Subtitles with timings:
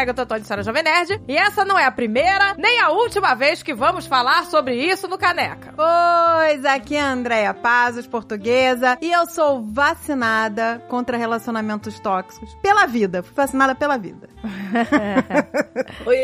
[0.00, 1.20] é a Gata Tony, senhora Jovem Nerd.
[1.28, 5.06] E essa não é a primeira, nem a última vez que vamos falar sobre isso
[5.06, 5.74] no Caneca.
[5.76, 12.86] Pois, aqui é a Andréia Pazos, portuguesa, e eu sou vacinada contra relacionamentos tóxicos pela
[12.86, 13.22] vida.
[13.22, 14.28] Fui vacinada pela vida.
[16.06, 16.16] Oi,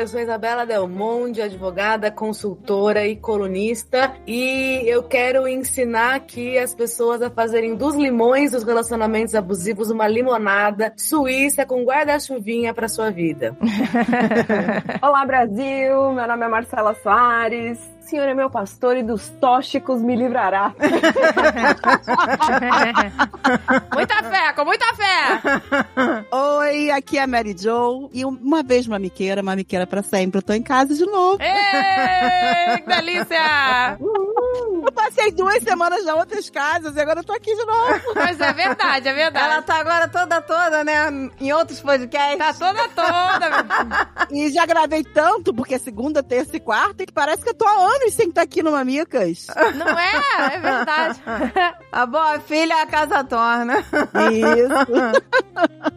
[0.00, 6.74] eu sou Isabela Del Monde, advogada, consultora e colunista, e eu quero ensinar aqui as
[6.74, 13.10] pessoas a fazerem dos limões dos relacionamentos abusivos uma limonada suíça com guarda-chuvinha para sua
[13.10, 13.17] vida.
[15.02, 16.12] Olá, Brasil!
[16.12, 17.97] Meu nome é Marcela Soares.
[18.08, 20.74] O Senhor é meu pastor e dos tóxicos me livrará.
[23.94, 25.42] muita fé, com muita fé!
[26.30, 28.08] Oi, aqui é a Mary Jo.
[28.14, 30.38] E uma vez mamiqueira, mamiqueira pra sempre.
[30.38, 31.36] Eu tô em casa de novo.
[31.42, 33.98] Ei, que delícia!
[34.00, 38.14] Eu passei duas semanas na outras casas e agora eu tô aqui de novo.
[38.14, 39.52] Mas é verdade, é verdade.
[39.52, 41.30] Ela tá agora toda, toda, né?
[41.38, 42.38] Em outros podcasts.
[42.38, 44.28] Tá toda, toda.
[44.30, 47.66] e já gravei tanto, porque é segunda, terça e quarta, que parece que eu tô
[47.66, 49.46] há anos sem estar aqui no Mamicas.
[49.76, 50.54] Não é?
[50.54, 51.20] É verdade.
[51.90, 53.78] A boa filha a casa torna.
[53.78, 54.86] Isso.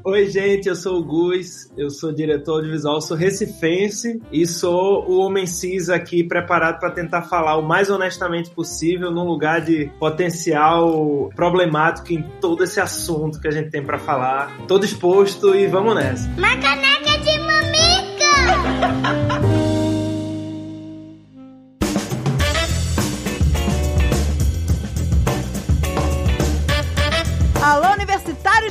[0.03, 5.19] Oi, gente, eu sou o Gus, eu sou diretor audiovisual, sou recifense e sou o
[5.19, 11.29] homem cis aqui preparado para tentar falar o mais honestamente possível num lugar de potencial
[11.35, 14.55] problemático em todo esse assunto que a gente tem para falar.
[14.67, 16.27] Tô disposto e vamos nessa.
[16.37, 17.71] Uma caneca de mamica!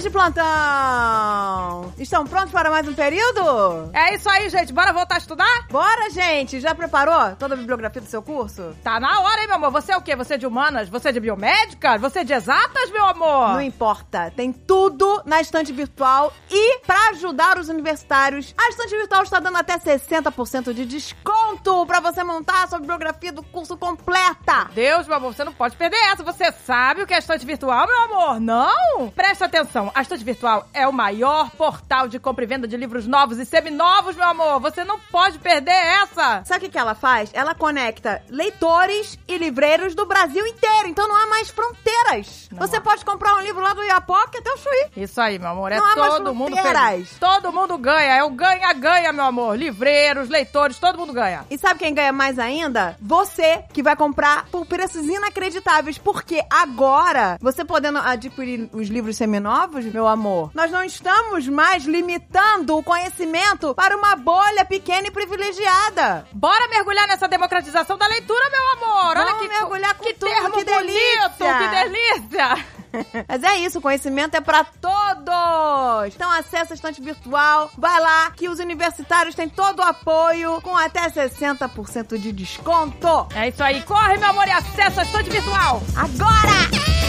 [0.00, 1.92] universitários de plantão!
[1.98, 3.90] Estão prontos para mais um período?
[3.92, 4.72] É isso aí, gente.
[4.72, 5.66] Bora voltar a estudar?
[5.70, 6.60] Bora, gente!
[6.60, 8.74] Já preparou toda a bibliografia do seu curso?
[8.82, 9.70] Tá na hora, hein, meu amor?
[9.70, 10.16] Você é o quê?
[10.16, 10.88] Você é de humanas?
[10.88, 11.98] Você é de biomédica?
[11.98, 13.50] Você é de exatas, meu amor?
[13.50, 14.32] Não importa.
[14.34, 19.58] Tem tudo na estante virtual e para ajudar os universitários, a estante virtual está dando
[19.58, 24.70] até 60% de desconto para você montar a sua bibliografia do curso completa.
[24.74, 26.22] Deus, meu amor, você não pode perder essa.
[26.22, 28.40] Você sabe o que é estante virtual, meu amor?
[28.40, 29.10] Não?
[29.10, 33.06] Presta atenção, a Estante Virtual é o maior portal de compra e venda de livros
[33.06, 34.60] novos e seminovos, meu amor.
[34.60, 36.42] Você não pode perder essa.
[36.44, 37.30] Sabe o que, que ela faz?
[37.32, 40.88] Ela conecta leitores e livreiros do Brasil inteiro.
[40.88, 42.48] Então não há mais fronteiras.
[42.50, 42.80] Não Você há.
[42.80, 44.86] pode comprar um livro lá do Iapoque até o Chuí.
[44.96, 45.72] Isso aí, meu amor.
[45.72, 47.18] É Não há mais todo mundo feliz.
[47.18, 48.14] Todo mundo ganha.
[48.14, 49.56] É o ganha-ganha, meu amor.
[49.56, 51.44] Livreiros, leitores, todo mundo ganha.
[51.50, 52.96] E sabe quem ganha mais ainda?
[53.00, 55.98] Você, que vai comprar por preços inacreditáveis.
[55.98, 62.76] Porque agora, você podendo adquirir os livros seminovos, meu amor, nós não estamos mais limitando
[62.76, 66.26] o conhecimento para uma bolha pequena e privilegiada.
[66.32, 69.16] Bora mergulhar nessa democratização da leitura, meu amor.
[69.16, 71.58] Olha Vamos que mergulhar com que tudo, termo que bonito, delícia.
[71.58, 72.80] que delícia.
[73.28, 76.14] Mas é isso, o conhecimento é pra todos!
[76.14, 80.76] Então acessa a estante virtual, vai lá, que os universitários têm todo o apoio, com
[80.76, 83.28] até 60% de desconto!
[83.34, 83.82] É isso aí.
[83.82, 85.80] Corre, meu amor, e acessa a estante virtual.
[85.96, 86.99] Agora!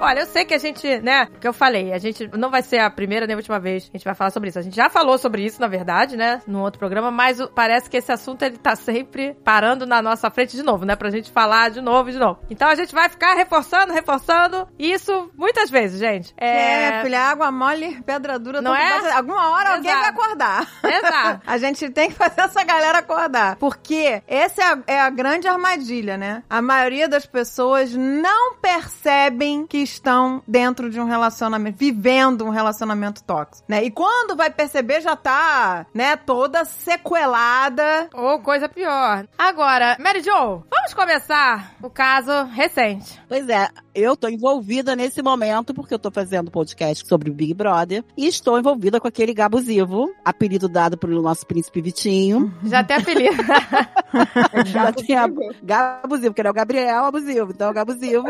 [0.00, 2.78] Olha, eu sei que a gente, né, que eu falei, a gente não vai ser
[2.78, 4.58] a primeira nem a última vez que a gente vai falar sobre isso.
[4.58, 7.98] A gente já falou sobre isso, na verdade, né, no outro programa, mas parece que
[7.98, 11.70] esse assunto ele tá sempre parando na nossa frente de novo, né, pra gente falar
[11.70, 12.40] de novo e de novo.
[12.48, 16.34] Então a gente vai ficar reforçando, reforçando isso muitas vezes, gente.
[16.36, 19.12] É, minha filha, água mole, pedra dura, Não é?
[19.12, 20.00] Alguma hora alguém Exato.
[20.00, 20.68] vai acordar.
[20.82, 21.42] Exato.
[21.46, 23.56] a gente tem que fazer essa galera acordar.
[23.56, 26.42] Porque essa é a, é a grande armadilha, né?
[26.48, 33.22] A maioria das pessoas não percebem que estão dentro de um relacionamento, vivendo um relacionamento
[33.22, 33.82] tóxico, né?
[33.84, 38.08] E quando vai perceber, já tá, né, toda sequelada.
[38.12, 39.26] Ou coisa pior.
[39.38, 43.20] Agora, Mary Jo, vamos começar o caso recente.
[43.28, 47.54] Pois é, eu tô envolvida nesse momento porque eu tô fazendo podcast sobre o Big
[47.54, 52.52] Brother e estou envolvida com aquele gabusivo, apelido dado pelo nosso príncipe Vitinho.
[52.64, 53.42] Já tem apelido.
[54.66, 55.28] Já tem a
[55.62, 58.26] Gabusivo, que ele é o Gabriel abusivo, então é o Gabusivo.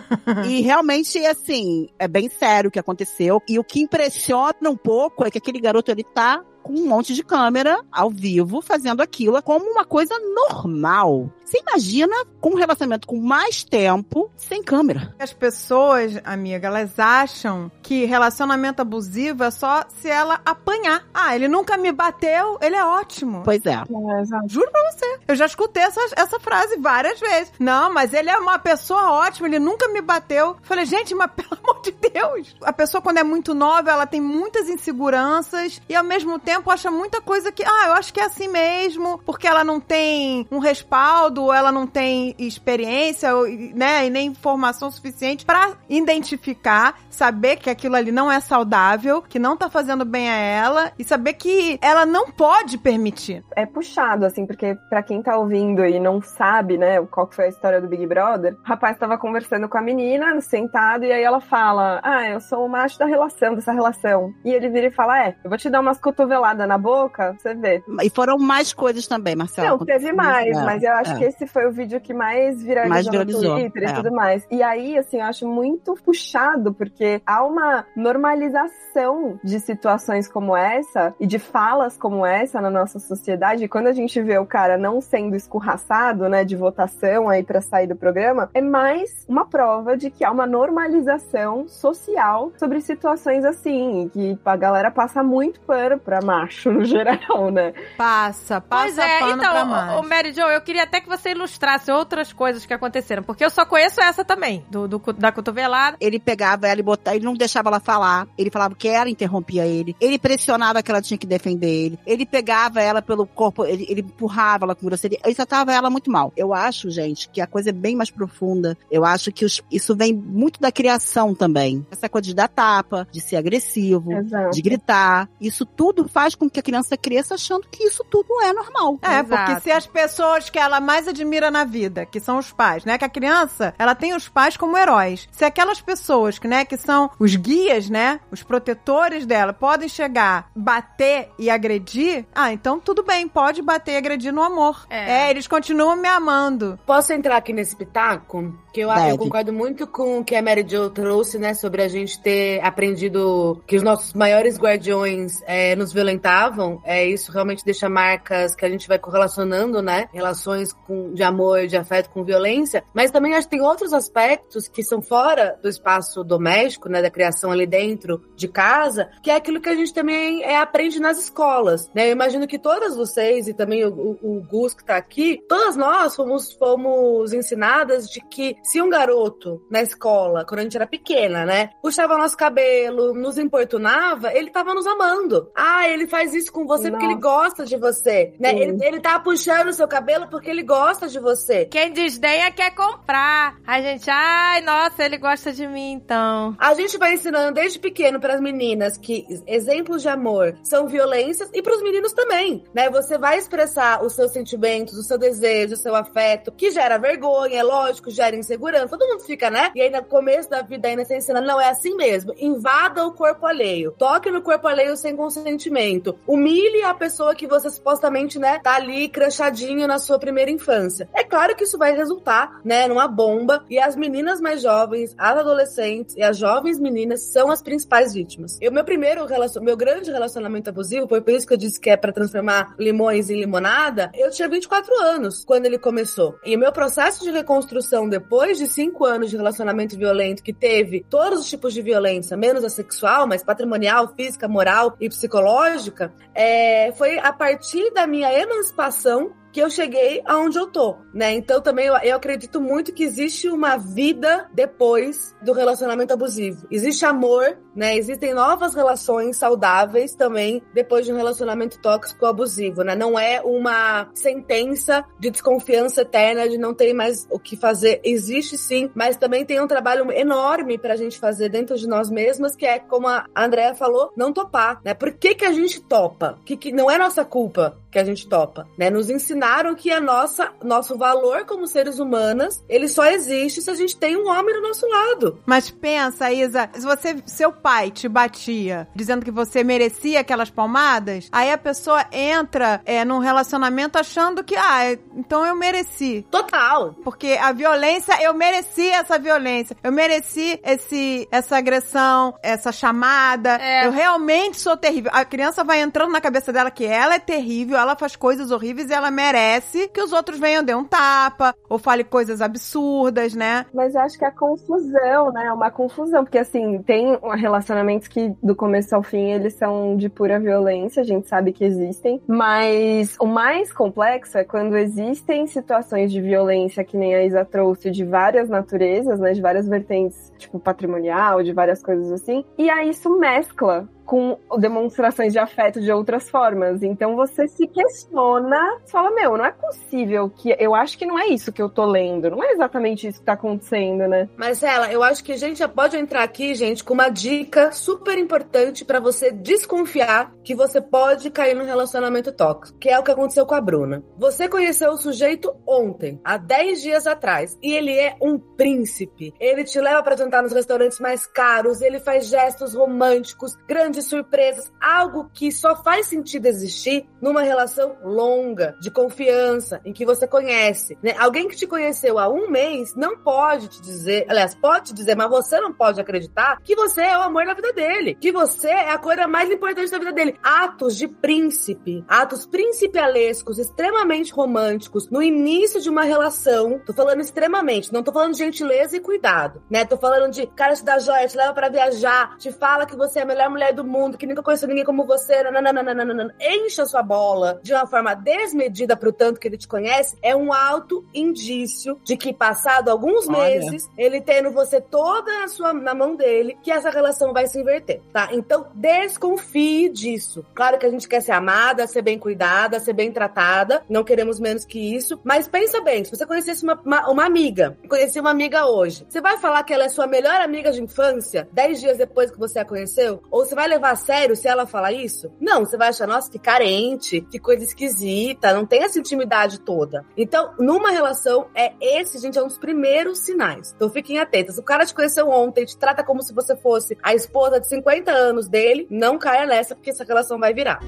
[0.46, 3.42] e realmente, assim, é bem sério o que aconteceu.
[3.48, 7.14] E o que impressiona um pouco é que aquele garoto, ele tá com um monte
[7.14, 11.30] de câmera ao vivo, fazendo aquilo como uma coisa normal.
[11.44, 15.14] Você imagina com um relacionamento com mais tempo, sem câmera.
[15.18, 21.06] As pessoas, amiga, elas acham que relacionamento abusivo é só se ela apanhar.
[21.12, 23.42] Ah, ele nunca me bateu, ele é ótimo.
[23.44, 23.74] Pois é.
[23.74, 24.48] É.
[24.48, 25.18] Juro pra você.
[25.28, 27.52] Eu já escutei essa, essa frase várias vezes.
[27.58, 30.56] Não, mas ele é uma pessoa ótima, ele nunca me bateu.
[30.62, 32.56] Falei, gente, mas pelo amor de Deus.
[32.62, 36.70] A pessoa, quando é muito nova, ela tem muitas inseguranças e ao mesmo tempo tempo
[36.70, 40.46] acha muita coisa que, ah, eu acho que é assim mesmo, porque ela não tem
[40.52, 43.30] um respaldo, ela não tem experiência,
[43.74, 49.38] né, e nem informação suficiente para identificar, saber que aquilo ali não é saudável, que
[49.38, 53.42] não tá fazendo bem a ela e saber que ela não pode permitir.
[53.56, 57.48] É puxado, assim, porque para quem tá ouvindo e não sabe, né, qual foi a
[57.48, 61.40] história do Big Brother, o rapaz tava conversando com a menina, sentado, e aí ela
[61.40, 64.32] fala: Ah, eu sou o macho da relação, dessa relação.
[64.44, 67.54] E ele vira e fala: É, eu vou te dar umas cotoveladas na boca, você
[67.54, 67.82] vê.
[68.02, 69.78] E foram mais coisas também, Marcelo.
[69.78, 71.18] Não, teve mais, é, mas eu acho é.
[71.18, 73.86] que esse foi o vídeo que mais viralizou, mais viralizou no Twitter é.
[73.86, 74.46] e tudo mais.
[74.50, 81.14] E aí, assim, eu acho muito puxado, porque há uma normalização de situações como essa
[81.18, 83.64] e de falas como essa na nossa sociedade.
[83.64, 87.60] E quando a gente vê o cara não sendo escorraçado, né, de votação aí para
[87.60, 93.44] sair do programa, é mais uma prova de que há uma normalização social sobre situações
[93.44, 97.72] assim, que a galera passa muito pano pra macho no geral, né?
[97.96, 100.08] Passa, passa pois é, pano então, pra macho.
[100.08, 103.64] Mary Jo, eu queria até que você ilustrasse outras coisas que aconteceram, porque eu só
[103.64, 105.96] conheço essa também, do, do da cotovelada.
[106.00, 109.66] Ele pegava ela e botava, ele não deixava ela falar, ele falava que ela interrompia
[109.66, 113.86] ele, ele pressionava que ela tinha que defender ele, ele pegava ela pelo corpo, ele,
[113.88, 116.32] ele empurrava ela com grosseria, ele tratava ela muito mal.
[116.36, 118.76] Eu acho, gente, que a coisa é bem mais profunda.
[118.90, 121.86] Eu acho que os, isso vem muito da criação também.
[121.90, 124.50] Essa coisa de dar tapa, de ser agressivo, Exato.
[124.50, 125.28] de gritar.
[125.40, 129.00] Isso tudo faz com que a criança cresça achando que isso tudo é normal.
[129.02, 129.28] É, Exato.
[129.28, 132.96] porque se as pessoas que ela mais admira na vida, que são os pais, né?
[132.96, 135.28] Que a criança, ela tem os pais como heróis.
[135.32, 138.20] Se aquelas pessoas que, né, que são os guias, né?
[138.30, 143.96] Os protetores dela, podem chegar, bater e agredir, ah, então tudo bem, pode bater e
[143.96, 144.86] agredir no amor.
[144.88, 146.78] É, é eles continuam me amando.
[146.86, 148.54] Posso entrar aqui nesse pitaco?
[148.74, 151.54] Que eu, eu, concordo muito com o que a Mary Jo trouxe, né?
[151.54, 156.82] Sobre a gente ter aprendido que os nossos maiores guardiões é, nos violentavam.
[156.82, 160.08] É, isso realmente deixa marcas que a gente vai correlacionando, né?
[160.12, 162.82] Relações com, de amor, de afeto com violência.
[162.92, 167.00] Mas também acho que tem outros aspectos que são fora do espaço doméstico, né?
[167.00, 170.98] Da criação ali dentro de casa, que é aquilo que a gente também é, aprende
[170.98, 172.08] nas escolas, né?
[172.08, 175.76] Eu imagino que todas vocês e também o, o, o Gus que tá aqui, todas
[175.76, 180.86] nós fomos, fomos ensinadas de que se um garoto na escola, quando a gente era
[180.86, 185.50] pequena, né, puxava nosso cabelo, nos importunava, ele tava nos amando.
[185.54, 186.92] Ah, ele faz isso com você Nossa.
[186.92, 188.54] porque ele gosta de você, né?
[188.54, 191.66] Ele, ele tá puxando o seu cabelo porque ele gosta de você.
[191.66, 193.56] Quem desdenha quer comprar.
[193.66, 196.56] A gente, ai, nossa, ele gosta de mim, então.
[196.58, 201.50] A gente vai ensinando desde pequeno para as meninas que exemplos de amor são violências
[201.52, 202.88] e para os meninos também, né?
[202.88, 207.58] Você vai expressar os seus sentimentos, o seu desejo, o seu afeto, que gera vergonha,
[207.58, 208.96] é lógico, gera insegurança segurança.
[208.96, 209.70] Todo mundo fica, né?
[209.74, 212.32] E aí no começo da vida ainda você ensina, não, é assim mesmo.
[212.38, 213.92] Invada o corpo alheio.
[213.92, 216.18] Toque no corpo alheio sem consentimento.
[216.26, 221.08] Humilhe a pessoa que você supostamente, né, tá ali crachadinho na sua primeira infância.
[221.12, 223.64] É claro que isso vai resultar, né, numa bomba.
[223.68, 228.58] E as meninas mais jovens, as adolescentes e as jovens meninas são as principais vítimas.
[228.60, 229.62] E o meu primeiro relacion...
[229.62, 233.30] meu grande relacionamento abusivo, foi por isso que eu disse que é para transformar limões
[233.30, 236.36] em limonada, eu tinha 24 anos quando ele começou.
[236.44, 240.52] E o meu processo de reconstrução depois depois de cinco anos de relacionamento violento que
[240.52, 246.12] teve todos os tipos de violência, menos a sexual, mas patrimonial, física, moral e psicológica,
[246.34, 251.32] é, foi a partir da minha emancipação que eu cheguei aonde eu tô, né?
[251.32, 256.66] Então também eu, eu, acredito muito que existe uma vida depois do relacionamento abusivo.
[256.68, 257.96] Existe amor, né?
[257.96, 262.96] Existem novas relações saudáveis também depois de um relacionamento tóxico abusivo, né?
[262.96, 268.00] Não é uma sentença de desconfiança eterna de não ter mais o que fazer.
[268.02, 272.56] Existe sim, mas também tem um trabalho enorme pra gente fazer dentro de nós mesmas,
[272.56, 274.94] que é como a Andrea falou, não topar, né?
[274.94, 276.40] Por que que a gente topa?
[276.44, 278.90] Que, que não é nossa culpa que a gente topa, né?
[278.90, 283.74] Nos ensinaram que a nossa nosso valor como seres humanas, ele só existe se a
[283.74, 285.40] gente tem um homem do nosso lado.
[285.46, 291.28] Mas pensa, Isa, se você seu pai te batia dizendo que você merecia aquelas palmadas,
[291.30, 296.26] aí a pessoa entra é, num relacionamento achando que ah, então eu mereci.
[296.30, 296.94] Total.
[297.04, 299.76] Porque a violência, eu mereci essa violência.
[299.84, 303.56] Eu mereci esse essa agressão, essa chamada.
[303.60, 303.86] É.
[303.86, 305.12] Eu realmente sou terrível.
[305.14, 308.90] A criança vai entrando na cabeça dela que ela é terrível, ela faz coisas horríveis
[308.90, 313.66] e ela merece que os outros venham dê um tapa ou fale coisas absurdas, né?
[313.72, 315.46] Mas eu acho que é confusão, né?
[315.46, 320.08] É uma confusão, porque assim, tem relacionamentos que do começo ao fim eles são de
[320.08, 326.10] pura violência, a gente sabe que existem, mas o mais complexo é quando existem situações
[326.10, 330.58] de violência que nem a Isa trouxe de várias naturezas, né, de várias vertentes, tipo
[330.58, 336.28] patrimonial, de várias coisas assim, e aí isso mescla com demonstrações de afeto de outras
[336.28, 336.82] formas.
[336.82, 340.54] Então você se questiona, você fala, meu, não é possível que.
[340.58, 342.30] Eu acho que não é isso que eu tô lendo.
[342.30, 344.28] Não é exatamente isso que tá acontecendo, né?
[344.36, 348.18] Marcela, eu acho que a gente já pode entrar aqui, gente, com uma dica super
[348.18, 353.10] importante para você desconfiar que você pode cair num relacionamento tóxico, que é o que
[353.10, 354.04] aconteceu com a Bruna.
[354.18, 359.32] Você conheceu o sujeito ontem, há 10 dias atrás, e ele é um príncipe.
[359.40, 364.72] Ele te leva para jantar nos restaurantes mais caros, ele faz gestos românticos, grandes surpresas,
[364.80, 370.98] algo que só faz sentido existir numa relação longa, de confiança, em que você conhece.
[371.02, 371.14] Né?
[371.18, 375.16] Alguém que te conheceu há um mês não pode te dizer, aliás, pode te dizer,
[375.16, 378.68] mas você não pode acreditar que você é o amor da vida dele, que você
[378.68, 380.38] é a coisa mais importante da vida dele.
[380.42, 387.92] Atos de príncipe, atos principialescos, extremamente românticos, no início de uma relação, tô falando extremamente,
[387.92, 389.84] não tô falando de gentileza e cuidado, né?
[389.84, 393.20] Tô falando de cara te dá joia, te leva para viajar, te fala que você
[393.20, 396.86] é a melhor mulher do mundo, que nunca conheceu ninguém como você, nananana, enche a
[396.86, 401.04] sua bola de uma forma desmedida pro tanto que ele te conhece, é um alto
[401.12, 403.38] indício de que passado alguns Olha.
[403.38, 407.58] meses, ele tendo você toda a sua na mão dele, que essa relação vai se
[407.58, 408.28] inverter, tá?
[408.32, 410.44] Então, desconfie disso.
[410.54, 414.38] Claro que a gente quer ser amada, ser bem cuidada, ser bem tratada, não queremos
[414.38, 418.30] menos que isso, mas pensa bem, se você conhecesse uma, uma, uma amiga, conhecer uma
[418.30, 421.98] amiga hoje, você vai falar que ela é sua melhor amiga de infância, dez dias
[421.98, 423.22] depois que você a conheceu?
[423.30, 425.32] Ou você vai levar a sério se ela falar isso?
[425.40, 430.04] Não, você vai achar, nossa, que carente, que coisa esquisita, não tem essa intimidade toda.
[430.16, 433.72] Então, numa relação, é esse, gente, é um dos primeiros sinais.
[433.74, 434.58] Então fiquem atentas.
[434.58, 438.10] O cara te conheceu ontem, te trata como se você fosse a esposa de 50
[438.10, 440.80] anos dele, não caia nessa, porque essa relação vai virar.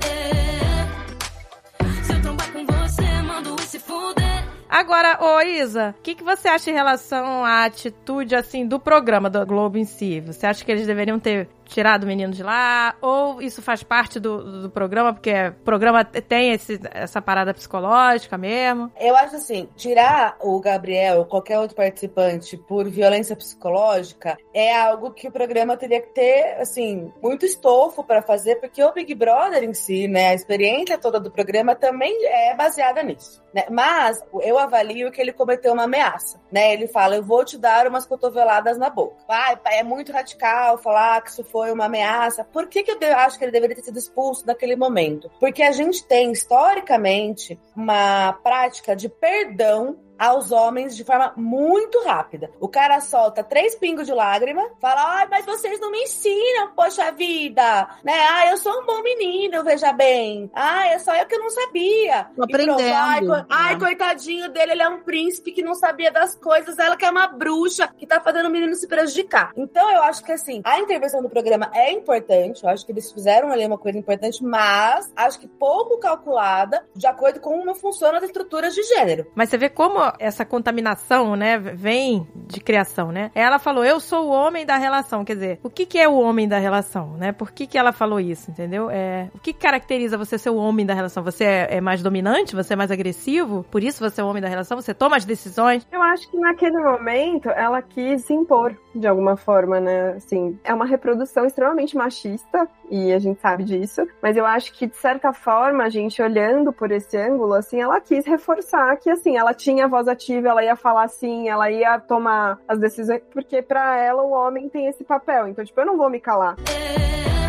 [4.68, 9.30] Agora, ô Isa, o que, que você acha em relação à atitude, assim, do programa
[9.30, 10.20] do Globo em si?
[10.20, 12.94] Você acha que eles deveriam ter tirado o menino de lá?
[13.00, 18.38] Ou isso faz parte do, do programa, porque o programa tem esse, essa parada psicológica
[18.38, 18.90] mesmo?
[18.98, 25.10] Eu acho assim, tirar o Gabriel ou qualquer outro participante por violência psicológica é algo
[25.10, 29.62] que o programa teria que ter, assim, muito estofo para fazer, porque o Big Brother
[29.62, 33.44] em si, né, a experiência toda do programa também é baseada nisso.
[33.56, 33.64] Né?
[33.70, 36.74] Mas eu avalio que ele cometeu uma ameaça, né?
[36.74, 39.16] Ele fala, eu vou te dar umas cotoveladas na boca.
[39.26, 42.44] Pai, é muito radical falar que isso foi foi uma ameaça.
[42.44, 45.30] Por que, que eu acho que ele deveria ter sido expulso naquele momento?
[45.40, 52.50] Porque a gente tem, historicamente, uma prática de perdão aos homens de forma muito rápida.
[52.60, 57.10] O cara solta três pingos de lágrima, fala: ai, mas vocês não me ensinam, poxa
[57.12, 58.14] vida, né?
[58.30, 60.50] Ah, eu sou um bom menino, veja bem.
[60.54, 62.28] Ah, é só eu que não sabia.
[62.36, 62.80] Tô aprendendo.
[62.80, 66.96] ai, co ai, coitadinho dele, ele é um príncipe que não sabia das coisas, ela
[66.96, 69.52] que é uma bruxa que tá fazendo o menino se prejudicar.
[69.56, 73.10] Então eu acho que assim, a intervenção do programa é importante, eu acho que eles
[73.10, 78.18] fizeram ali uma coisa importante, mas acho que pouco calculada de acordo com como funciona
[78.18, 79.26] as estruturas de gênero.
[79.34, 83.30] Mas você vê como essa contaminação, né, vem de criação, né?
[83.34, 85.24] Ela falou, eu sou o homem da relação.
[85.24, 87.32] Quer dizer, o que, que é o homem da relação, né?
[87.32, 88.90] Por que, que ela falou isso, entendeu?
[88.90, 91.22] É, o que caracteriza você ser o homem da relação?
[91.22, 92.54] Você é, é mais dominante?
[92.54, 93.64] Você é mais agressivo?
[93.70, 94.80] Por isso você é o homem da relação?
[94.80, 95.86] Você toma as decisões?
[95.90, 100.14] Eu acho que naquele momento ela quis se impor de alguma forma, né?
[100.16, 104.86] Assim, é uma reprodução extremamente machista e a gente sabe disso, mas eu acho que
[104.86, 109.36] de certa forma, a gente olhando por esse ângulo, assim, ela quis reforçar que assim,
[109.36, 113.98] ela tinha voz ativa, ela ia falar assim, ela ia tomar as decisões, porque para
[113.98, 115.48] ela o homem tem esse papel.
[115.48, 116.54] Então, tipo, eu não vou me calar.
[116.68, 117.48] É,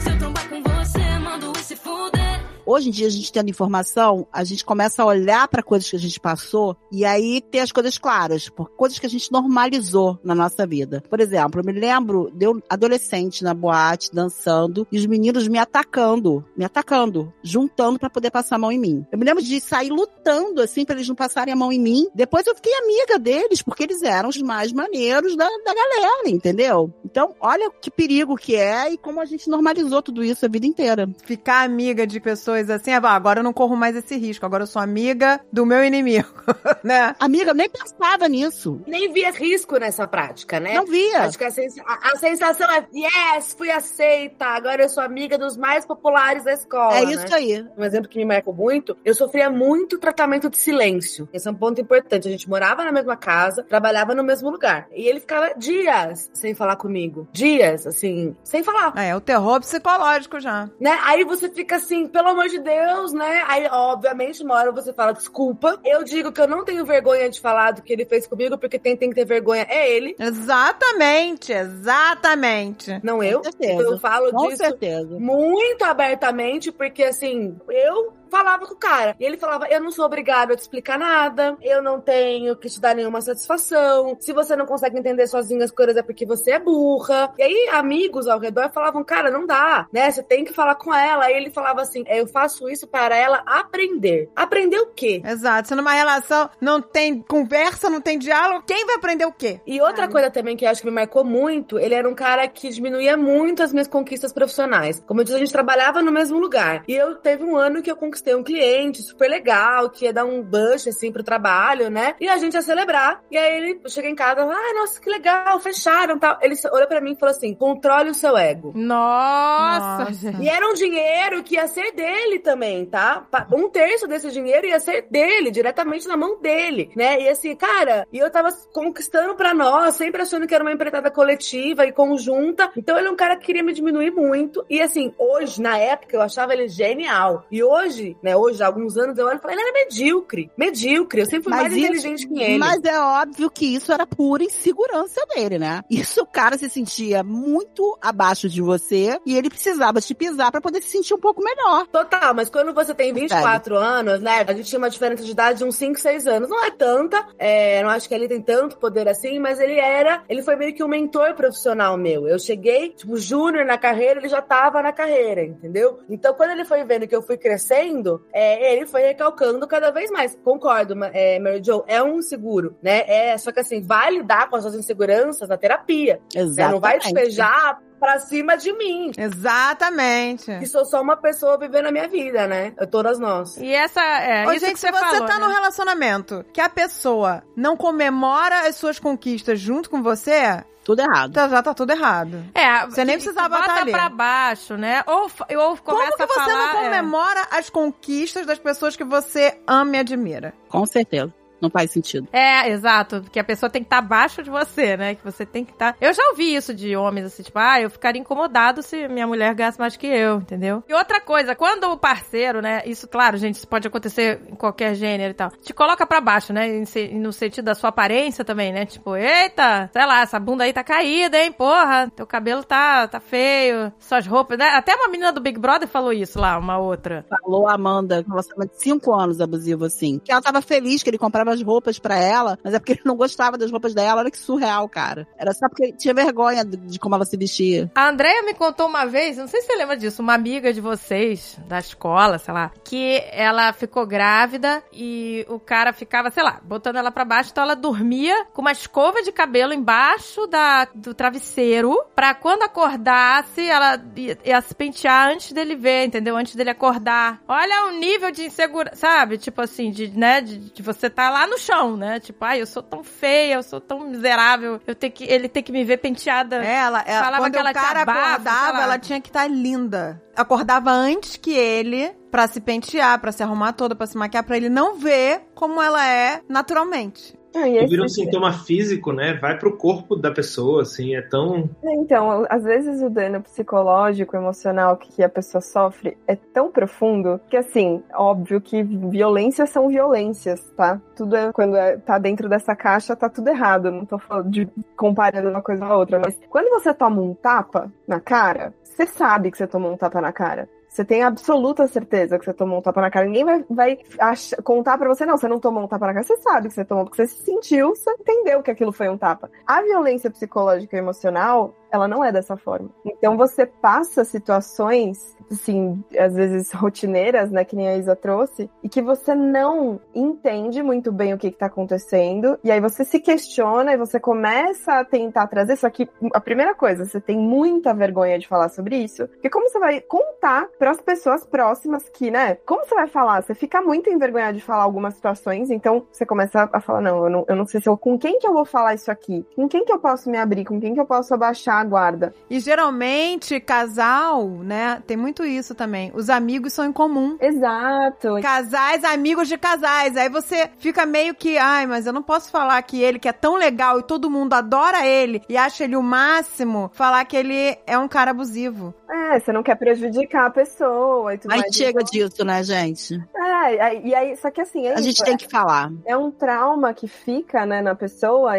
[0.00, 0.16] se eu
[0.48, 2.27] com você, mando se fuder.
[2.70, 5.96] Hoje em dia, a gente tendo informação, a gente começa a olhar para coisas que
[5.96, 10.18] a gente passou e aí ter as coisas claras, por coisas que a gente normalizou
[10.22, 11.02] na nossa vida.
[11.08, 15.56] Por exemplo, eu me lembro de eu adolescente na boate, dançando, e os meninos me
[15.56, 19.06] atacando, me atacando, juntando para poder passar a mão em mim.
[19.10, 22.06] Eu me lembro de sair lutando, assim, para eles não passarem a mão em mim.
[22.14, 26.92] Depois eu fiquei amiga deles, porque eles eram os mais maneiros da, da galera, entendeu?
[27.02, 30.66] Então, olha que perigo que é e como a gente normalizou tudo isso a vida
[30.66, 31.08] inteira.
[31.24, 34.64] Ficar amiga de pessoas coisa assim, ah, agora eu não corro mais esse risco, agora
[34.64, 36.28] eu sou amiga do meu inimigo,
[36.82, 37.14] né?
[37.20, 38.80] Amiga, eu nem pensava nisso.
[38.86, 40.74] Nem via risco nessa prática, né?
[40.74, 41.20] Não via.
[41.20, 45.38] Acho que a, sens a, a sensação é, yes, fui aceita, agora eu sou amiga
[45.38, 46.96] dos mais populares da escola.
[46.96, 47.36] É isso né?
[47.36, 47.66] aí.
[47.76, 51.28] Um exemplo que me marcou muito, eu sofria muito tratamento de silêncio.
[51.32, 52.26] Esse é um ponto importante.
[52.26, 54.88] A gente morava na mesma casa, trabalhava no mesmo lugar.
[54.92, 57.28] E ele ficava dias sem falar comigo.
[57.32, 58.92] Dias, assim, sem falar.
[58.96, 60.68] É, é o terror psicológico já.
[60.80, 60.98] Né?
[61.04, 63.44] Aí você fica assim, pelo amor amor de Deus, né?
[63.46, 65.78] Aí, obviamente, uma hora você fala desculpa.
[65.84, 68.78] Eu digo que eu não tenho vergonha de falar do que ele fez comigo, porque
[68.78, 70.16] quem tem que ter vergonha é ele.
[70.18, 72.98] Exatamente, exatamente.
[73.02, 73.42] Não eu.
[73.60, 75.18] Eu falo Com disso certeza.
[75.18, 79.16] muito abertamente, porque assim, eu falava com o cara.
[79.18, 82.68] E ele falava: Eu não sou obrigado a te explicar nada, eu não tenho que
[82.68, 84.16] te dar nenhuma satisfação.
[84.20, 87.32] Se você não consegue entender sozinho as coisas é porque você é burra.
[87.38, 90.10] E aí, amigos ao redor falavam: Cara, não dá, né?
[90.10, 91.24] Você tem que falar com ela.
[91.24, 94.30] Aí ele falava assim: Eu faço isso para ela aprender.
[94.34, 95.22] Aprender o quê?
[95.24, 95.68] Exato.
[95.68, 99.60] Se numa relação não tem conversa, não tem diálogo, quem vai aprender o quê?
[99.66, 102.46] E outra coisa também que eu acho que me marcou muito, ele era um cara
[102.48, 105.02] que diminuía muito as minhas conquistas profissionais.
[105.06, 106.84] Como eu disse, a gente trabalhava no mesmo lugar.
[106.86, 110.24] E eu teve um ano que eu conquistei um cliente super legal, que ia dar
[110.24, 112.14] um bush, assim, pro trabalho, né?
[112.20, 113.22] E a gente ia celebrar.
[113.30, 116.38] E aí ele, eu cheguei em casa, ai, nossa, que legal, fecharam tal.
[116.42, 118.72] Ele olhou pra mim e falou assim, controle o seu ego.
[118.74, 120.42] Nossa, Nossa.
[120.42, 123.26] E era um dinheiro que ia ser dele também, tá?
[123.52, 127.20] Um terço desse dinheiro ia ser dele, diretamente na mão dele, né?
[127.20, 131.10] E assim, cara, e eu tava conquistando pra nós, sempre achando que era uma empreitada
[131.10, 132.70] coletiva e conjunta.
[132.76, 134.64] Então ele é um cara que queria me diminuir muito.
[134.68, 137.44] E assim, hoje, na época, eu achava ele genial.
[137.50, 140.50] E hoje, né, hoje, há alguns anos, eu olho e falo, ele era medíocre.
[140.56, 141.20] Medíocre.
[141.20, 142.58] Eu sempre fui mais isso- inteligente que ele.
[142.58, 145.82] Mas é óbvio que isso era pura insegurança dele, né?
[145.90, 150.60] Isso o cara se sentia muito abaixo de você e ele precisava te pisar pra
[150.60, 151.86] poder se sentir um pouco melhor.
[151.88, 154.44] Total, mas quando você tem 24 anos, né?
[154.46, 156.48] A gente tinha uma diferença de idade de uns 5, 6 anos.
[156.48, 160.22] Não é tanta, é, não acho que ele tem tanto poder assim, mas ele era,
[160.28, 162.26] ele foi meio que um mentor profissional meu.
[162.28, 166.00] Eu cheguei, tipo, júnior na carreira, ele já tava na carreira, entendeu?
[166.08, 167.97] Então, quando ele foi vendo que eu fui crescendo,
[168.32, 170.36] é, ele foi recalcando cada vez mais.
[170.44, 173.04] Concordo, é, Mary Jo, é um seguro, né?
[173.06, 176.20] É, só que assim, vai lidar com as suas inseguranças na terapia.
[176.32, 176.72] Você Exato.
[176.72, 179.12] não vai despejar pra cima de mim.
[179.16, 180.56] Exatamente.
[180.58, 182.72] Que sou só uma pessoa vivendo a minha vida, né?
[182.90, 183.56] Todas nós.
[183.56, 185.46] E essa é Ô, isso gente, que se você, você falou, tá né?
[185.46, 191.34] num relacionamento que a pessoa não comemora as suas conquistas junto com você, Tudo errado.
[191.34, 192.42] tá- já tá tudo errado.
[192.54, 193.92] É, Você nem precisava bota estar ali.
[193.92, 195.02] pra baixo, né?
[195.06, 196.48] Ou, ou começa Como que a você falar...
[196.48, 196.84] não é.
[196.84, 200.54] comemora as conquistas das pessoas que você ama e admira?
[200.70, 201.30] Com certeza.
[201.60, 202.28] Não faz sentido.
[202.32, 203.20] É, exato.
[203.22, 205.14] Porque a pessoa tem que estar abaixo de você, né?
[205.14, 205.96] Que você tem que estar.
[206.00, 209.54] Eu já ouvi isso de homens, assim, tipo, ah, eu ficaria incomodado se minha mulher
[209.54, 210.82] ganhasse mais que eu, entendeu?
[210.88, 212.82] E outra coisa, quando o parceiro, né?
[212.86, 215.50] Isso, claro, gente, isso pode acontecer em qualquer gênero e tal.
[215.50, 216.82] Te coloca pra baixo, né?
[217.12, 218.86] No sentido da sua aparência também, né?
[218.86, 221.52] Tipo, eita, sei lá, essa bunda aí tá caída, hein?
[221.52, 224.66] Porra, teu cabelo tá, tá feio, suas roupas, né?
[224.68, 227.26] Até uma menina do Big Brother falou isso lá, uma outra.
[227.28, 230.18] Falou a Amanda, relacionamento de cinco anos abusivo, assim.
[230.18, 233.02] Que ela tava feliz que ele comprava as roupas pra ela, mas é porque ele
[233.04, 234.20] não gostava das roupas dela.
[234.20, 235.26] Olha que surreal, cara.
[235.36, 237.90] Era só porque ele tinha vergonha de, como ela se vestia.
[237.94, 240.80] A Andrea me contou uma vez, não sei se você lembra disso, uma amiga de
[240.80, 246.60] vocês, da escola, sei lá, que ela ficou grávida e o cara ficava, sei lá,
[246.62, 251.14] botando ela pra baixo, então ela dormia com uma escova de cabelo embaixo da, do
[251.14, 256.36] travesseiro, pra quando acordasse, ela ia, ia se pentear antes dele ver, entendeu?
[256.36, 257.40] Antes dele acordar.
[257.46, 259.38] Olha o nível de insegurança, sabe?
[259.38, 262.20] Tipo assim, de, né, de, de você tá lá no chão, né?
[262.20, 265.62] Tipo, ai, eu sou tão feia, eu sou tão miserável, eu tenho que, ele tem
[265.62, 266.56] que me ver penteada.
[266.56, 268.82] Ela, ela Falava quando que ela o cara tinha bafo, sei acordava, lá.
[268.84, 270.22] ela tinha que estar linda.
[270.36, 274.56] Acordava antes que ele pra se pentear, pra se arrumar toda, pra se maquiar, pra
[274.56, 277.37] ele não ver como ela é naturalmente.
[277.54, 279.34] Ah, e vira um sintoma físico, né?
[279.34, 281.68] Vai pro corpo da pessoa, assim, é tão.
[281.82, 287.56] Então, às vezes o dano psicológico, emocional que a pessoa sofre é tão profundo que,
[287.56, 291.00] assim, óbvio que violências são violências, tá?
[291.16, 293.90] Tudo é, quando é, tá dentro dessa caixa, tá tudo errado.
[293.90, 297.90] Não tô falando de comparando uma coisa a outra, mas quando você toma um tapa
[298.06, 300.68] na cara, você sabe que você tomou um tapa na cara.
[300.88, 303.26] Você tem absoluta certeza que você tomou um tapa na cara.
[303.26, 306.24] Ninguém vai, vai ach- contar pra você, não, você não tomou um tapa na cara.
[306.24, 309.18] Você sabe que você tomou, porque você se sentiu, você entendeu que aquilo foi um
[309.18, 309.50] tapa.
[309.66, 312.90] A violência psicológica e emocional, ela não é dessa forma.
[313.04, 318.88] Então você passa situações, assim, às vezes rotineiras, né, que nem a Isa trouxe, e
[318.88, 323.20] que você não entende muito bem o que, que tá acontecendo, e aí você se
[323.20, 327.94] questiona e você começa a tentar trazer, só que a primeira coisa, você tem muita
[327.94, 332.30] vergonha de falar sobre isso, porque como você vai contar para as pessoas próximas que,
[332.30, 333.42] né, como você vai falar?
[333.42, 337.30] Você fica muito envergonhado de falar algumas situações, então você começa a falar, não, eu
[337.30, 339.46] não, eu não sei se eu, com quem que eu vou falar isso aqui?
[339.56, 340.64] Com quem que eu posso me abrir?
[340.64, 342.34] Com quem que eu posso abaixar baixar a guarda.
[342.50, 346.10] E geralmente, casal, né, tem muito isso também.
[346.14, 347.36] Os amigos são em comum.
[347.40, 348.40] Exato.
[348.42, 350.16] Casais, amigos de casais.
[350.16, 353.32] Aí você fica meio que, ai, mas eu não posso falar que ele, que é
[353.32, 357.78] tão legal e todo mundo adora ele e acha ele o máximo, falar que ele
[357.86, 358.94] é um cara abusivo.
[359.08, 361.74] É, você não quer prejudicar a pessoa e tudo aí mais.
[361.74, 362.10] chega então...
[362.10, 363.20] disso, né, gente?
[363.34, 364.86] É, e aí, só que assim.
[364.86, 365.90] É a gente tem que falar.
[366.04, 368.52] É um trauma que fica, né, na pessoa,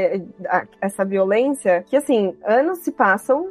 [0.81, 3.08] essa violência, que assim, anos se passam,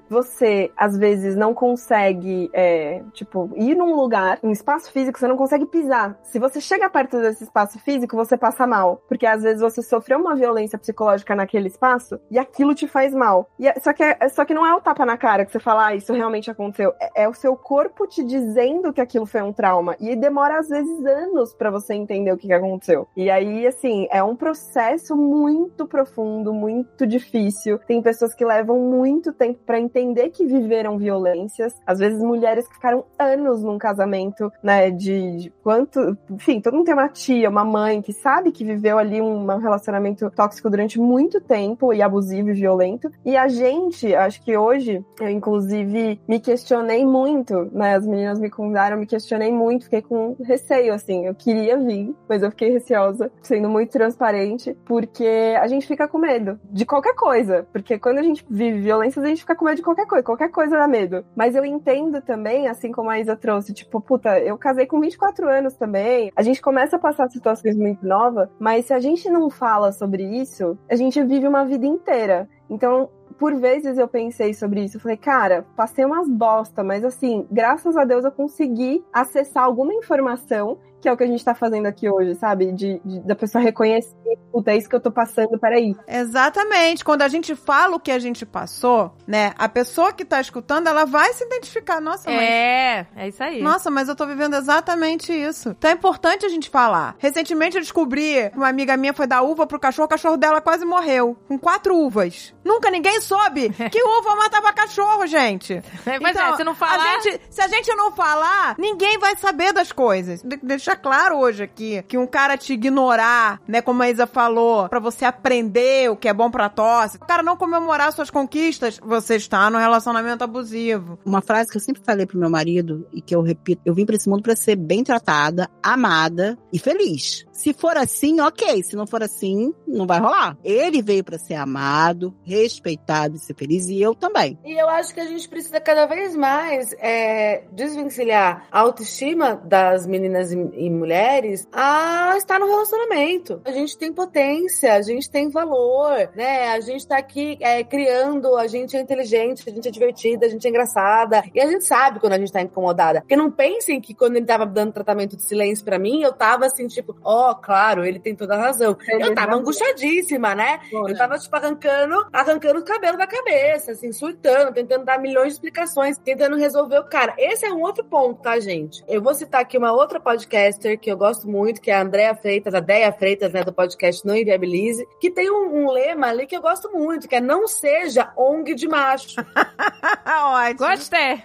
[0.09, 5.37] você às vezes não consegue, é, tipo, ir num lugar, um espaço físico, você não
[5.37, 6.19] consegue pisar.
[6.23, 9.03] Se você chega perto desse espaço físico, você passa mal.
[9.09, 13.49] Porque às vezes você sofreu uma violência psicológica naquele espaço e aquilo te faz mal.
[13.59, 15.61] E, é, só, que é, só que não é o tapa na cara que você
[15.61, 16.93] fala, ah, isso realmente aconteceu.
[17.01, 19.97] É, é o seu corpo te dizendo que aquilo foi um trauma.
[20.01, 23.09] E demora às vezes anos para você entender o que, que aconteceu.
[23.17, 27.79] E aí, assim, é um processo muito profundo, muito difícil.
[27.87, 31.75] Tem pessoas que levam muito tempo para entender que viveram violências.
[31.87, 34.91] Às vezes, mulheres que ficaram anos num casamento, né?
[34.91, 36.17] De, de quanto.
[36.31, 40.31] Enfim, todo mundo tem uma tia, uma mãe que sabe que viveu ali um relacionamento
[40.31, 43.11] tóxico durante muito tempo e abusivo e violento.
[43.25, 47.97] E a gente, acho que hoje, eu inclusive me questionei muito, né?
[47.97, 51.27] As meninas me convidaram, me questionei muito, fiquei com receio, assim.
[51.27, 56.19] Eu queria vir, mas eu fiquei receosa, sendo muito transparente, porque a gente fica com
[56.19, 57.67] medo de qualquer coisa.
[57.73, 60.25] Porque quando a gente vive violências, a gente fica com medo de qualquer coisa.
[60.25, 61.25] Qualquer coisa dá medo.
[61.37, 65.49] Mas eu entendo também, assim como a Isa trouxe, tipo, puta, eu casei com 24
[65.49, 66.33] anos também.
[66.35, 70.23] A gente começa a passar situações muito novas, mas se a gente não fala sobre
[70.23, 72.49] isso, a gente vive uma vida inteira.
[72.71, 74.97] Então, por vezes eu pensei sobre isso.
[74.97, 79.95] Eu falei, cara, passei umas bosta, mas assim, graças a Deus eu consegui acessar alguma
[79.95, 82.73] informação que é o que a gente tá fazendo aqui hoje, sabe?
[82.73, 84.15] De, de, da pessoa reconhecer,
[84.53, 85.95] puta, é isso que eu tô passando, peraí.
[86.07, 87.05] Exatamente.
[87.05, 89.53] Quando a gente fala o que a gente passou, né?
[89.57, 92.01] A pessoa que tá escutando, ela vai se identificar.
[92.01, 92.41] Nossa, mas...
[92.41, 93.63] É, é isso aí.
[93.63, 95.71] Nossa, mas eu tô vivendo exatamente isso.
[95.71, 97.15] Então é importante a gente falar.
[97.19, 100.61] Recentemente eu descobri que uma amiga minha foi dar uva pro cachorro, o cachorro dela
[100.61, 101.37] quase morreu.
[101.47, 102.55] Com quatro uvas.
[102.65, 105.83] Nunca ninguém soube que uva matava cachorro, gente.
[106.21, 106.99] Mas então, é, se não falar...
[106.99, 110.43] A gente, se a gente não falar, ninguém vai saber das coisas.
[110.63, 114.89] Deixa deixar claro hoje aqui que um cara te ignorar, né, como a Isa falou,
[114.89, 118.99] para você aprender o que é bom pra tosse, o cara não comemorar suas conquistas,
[119.03, 121.19] você está no relacionamento abusivo.
[121.25, 124.07] Uma frase que eu sempre falei pro meu marido e que eu repito, eu vim
[124.07, 127.45] para esse mundo para ser bem tratada, amada e feliz.
[127.59, 128.85] Se for assim, ok.
[128.85, 130.57] Se não for assim, não vai rolar.
[130.63, 134.57] Ele veio para ser amado, respeitado e ser feliz, e eu também.
[134.65, 140.07] E eu acho que a gente precisa cada vez mais é, desvencilhar a autoestima das
[140.07, 143.61] meninas e, e mulheres a estar no relacionamento.
[143.65, 146.69] A gente tem potência, a gente tem valor, né?
[146.69, 150.49] A gente tá aqui é, criando, a gente é inteligente, a gente é divertida, a
[150.49, 151.43] gente é engraçada.
[151.53, 153.23] E a gente sabe quando a gente tá incomodada.
[153.23, 156.65] Porque não pensem que quando ele tava dando tratamento de silêncio para mim, eu tava
[156.65, 158.97] assim, tipo, ó, oh, claro, ele tem toda a razão.
[159.09, 160.81] Eu tava angustiadíssima, né?
[160.93, 165.53] Eu tava, tipo, arrancando, arrancando o cabelo da cabeça, assim, surtando, tentando dar milhões de
[165.55, 167.35] explicações, tentando resolver o cara.
[167.39, 169.03] Esse é um outro ponto, tá, gente?
[169.09, 172.35] Eu vou citar aqui uma outra podcaster que eu gosto muito, que é a Andrea
[172.35, 176.47] Freitas, a Deia Freitas, né, do podcast Não Inviabilize, que tem um, um lema ali
[176.47, 179.37] que eu gosto muito, que é não seja ONG de macho.
[180.27, 180.79] Ótimo.
[180.79, 181.43] Gostei.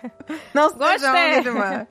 [0.54, 1.88] Não seja ONG de macho.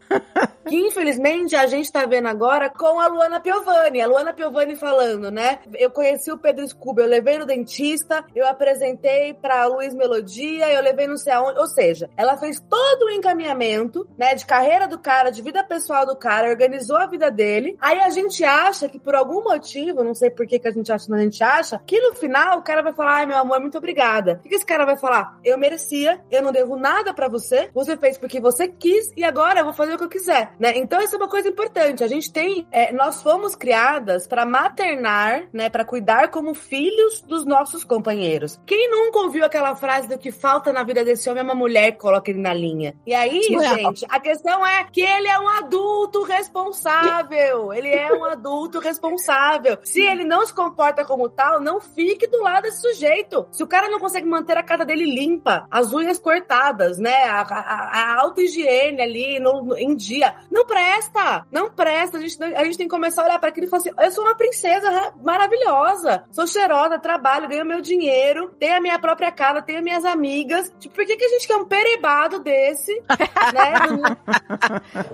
[0.68, 5.30] que infelizmente a gente tá vendo agora com a Luana Piovani a Luana Piovani falando,
[5.30, 5.60] né?
[5.74, 10.82] Eu conheci o Pedro Scooby, eu levei no dentista, eu apresentei pra Luiz Melodia, eu
[10.82, 11.58] levei não sei aonde.
[11.58, 16.06] Ou seja, ela fez todo o encaminhamento, né, de carreira do cara, de vida pessoal
[16.06, 17.76] do cara, organizou a vida dele.
[17.80, 20.90] Aí a gente acha que por algum motivo, não sei por que, que a gente
[20.92, 23.60] acha, mas a gente acha, que no final o cara vai falar: ai, meu amor,
[23.60, 24.40] muito obrigada.
[24.44, 25.38] O que esse cara vai falar?
[25.44, 29.60] Eu merecia, eu não devo nada para você, você fez porque você quis e agora
[29.60, 30.72] eu vou fazer o que eu quiser, né?
[30.76, 32.04] Então, isso é uma coisa importante.
[32.04, 33.91] A gente tem, é, nós fomos criados
[34.28, 38.60] para maternar, né, para cuidar como filhos dos nossos companheiros.
[38.66, 41.92] Quem nunca ouviu aquela frase do que falta na vida desse homem é uma mulher
[41.92, 42.94] que coloca ele na linha?
[43.06, 47.72] E aí, gente, a questão é que ele é um adulto responsável.
[47.72, 49.78] Ele é um adulto responsável.
[49.82, 53.46] Se ele não se comporta como tal, não fique do lado desse sujeito.
[53.50, 57.40] Se o cara não consegue manter a casa dele limpa, as unhas cortadas, né, a,
[57.40, 61.46] a, a alta higiene ali no, em dia, Não presta!
[61.50, 62.18] Não presta.
[62.18, 64.10] A gente, a gente tem que começar a olhar para aquilo e falar assim: eu
[64.10, 69.62] sou uma princesa maravilhosa, sou cheirosa, trabalho, ganho meu dinheiro, tenho a minha própria casa,
[69.62, 70.72] tenho minhas amigas.
[70.78, 72.92] Tipo, por que, que a gente quer um perebado desse?
[73.52, 74.16] né?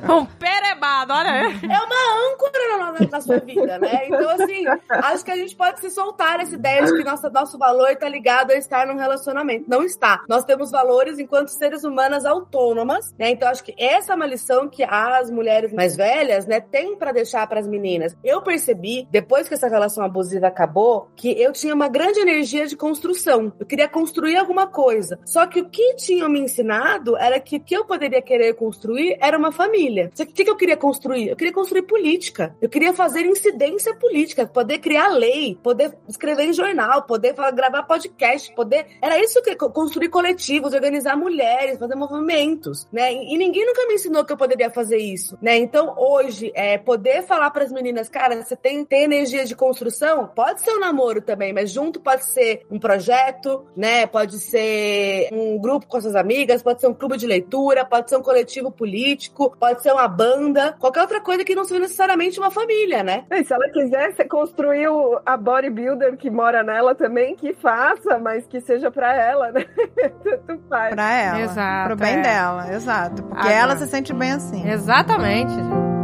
[0.08, 1.28] um perebado, olha.
[1.28, 4.06] É uma âncora na, na, sua vida, né?
[4.06, 7.58] Então, assim, acho que a gente pode se soltar essa ideia de que nossa, nosso
[7.58, 9.64] valor está ligado a estar num relacionamento.
[9.68, 10.22] Não está.
[10.28, 13.30] Nós temos valores enquanto seres humanas autônomas, né?
[13.30, 17.12] Então, acho que essa é uma lição que as mulheres mais velhas, né, têm para
[17.12, 18.16] deixar para as meninas.
[18.22, 22.74] Eu percebi, depois que essa relação abusiva acabou, que eu tinha uma grande energia de
[22.74, 23.52] construção.
[23.60, 25.18] Eu queria construir alguma coisa.
[25.26, 29.18] Só que o que tinham me ensinado era que o que eu poderia querer construir
[29.20, 30.10] era uma família.
[30.18, 31.28] O que eu queria construir?
[31.28, 32.56] Eu queria construir política.
[32.62, 38.54] Eu queria fazer incidência política, poder criar lei, poder escrever em jornal, poder gravar podcast,
[38.54, 38.86] poder.
[39.02, 43.12] Era isso que construir coletivos, organizar mulheres, fazer movimentos, né?
[43.12, 45.58] E ninguém nunca me ensinou que eu poderia fazer isso, né?
[45.58, 50.26] Então hoje, é, poder falar para as meninas, cara, você tem, tem energia de construção?
[50.34, 54.06] Pode ser um namoro também, mas junto pode ser um projeto, né?
[54.06, 58.16] Pode ser um grupo com suas amigas, pode ser um clube de leitura, pode ser
[58.16, 62.50] um coletivo político, pode ser uma banda, qualquer outra coisa que não seja necessariamente uma
[62.50, 63.24] família, né?
[63.30, 64.88] E se ela quiser construir
[65.24, 69.64] a bodybuilder que mora nela também, que faça, mas que seja para ela, né?
[70.22, 70.94] Tanto faz.
[70.94, 71.40] Pra ela.
[71.40, 71.86] Exato.
[71.88, 72.22] Pro bem é.
[72.22, 73.22] dela, exato.
[73.22, 74.68] Porque ela se sente bem assim.
[74.68, 75.97] Exatamente.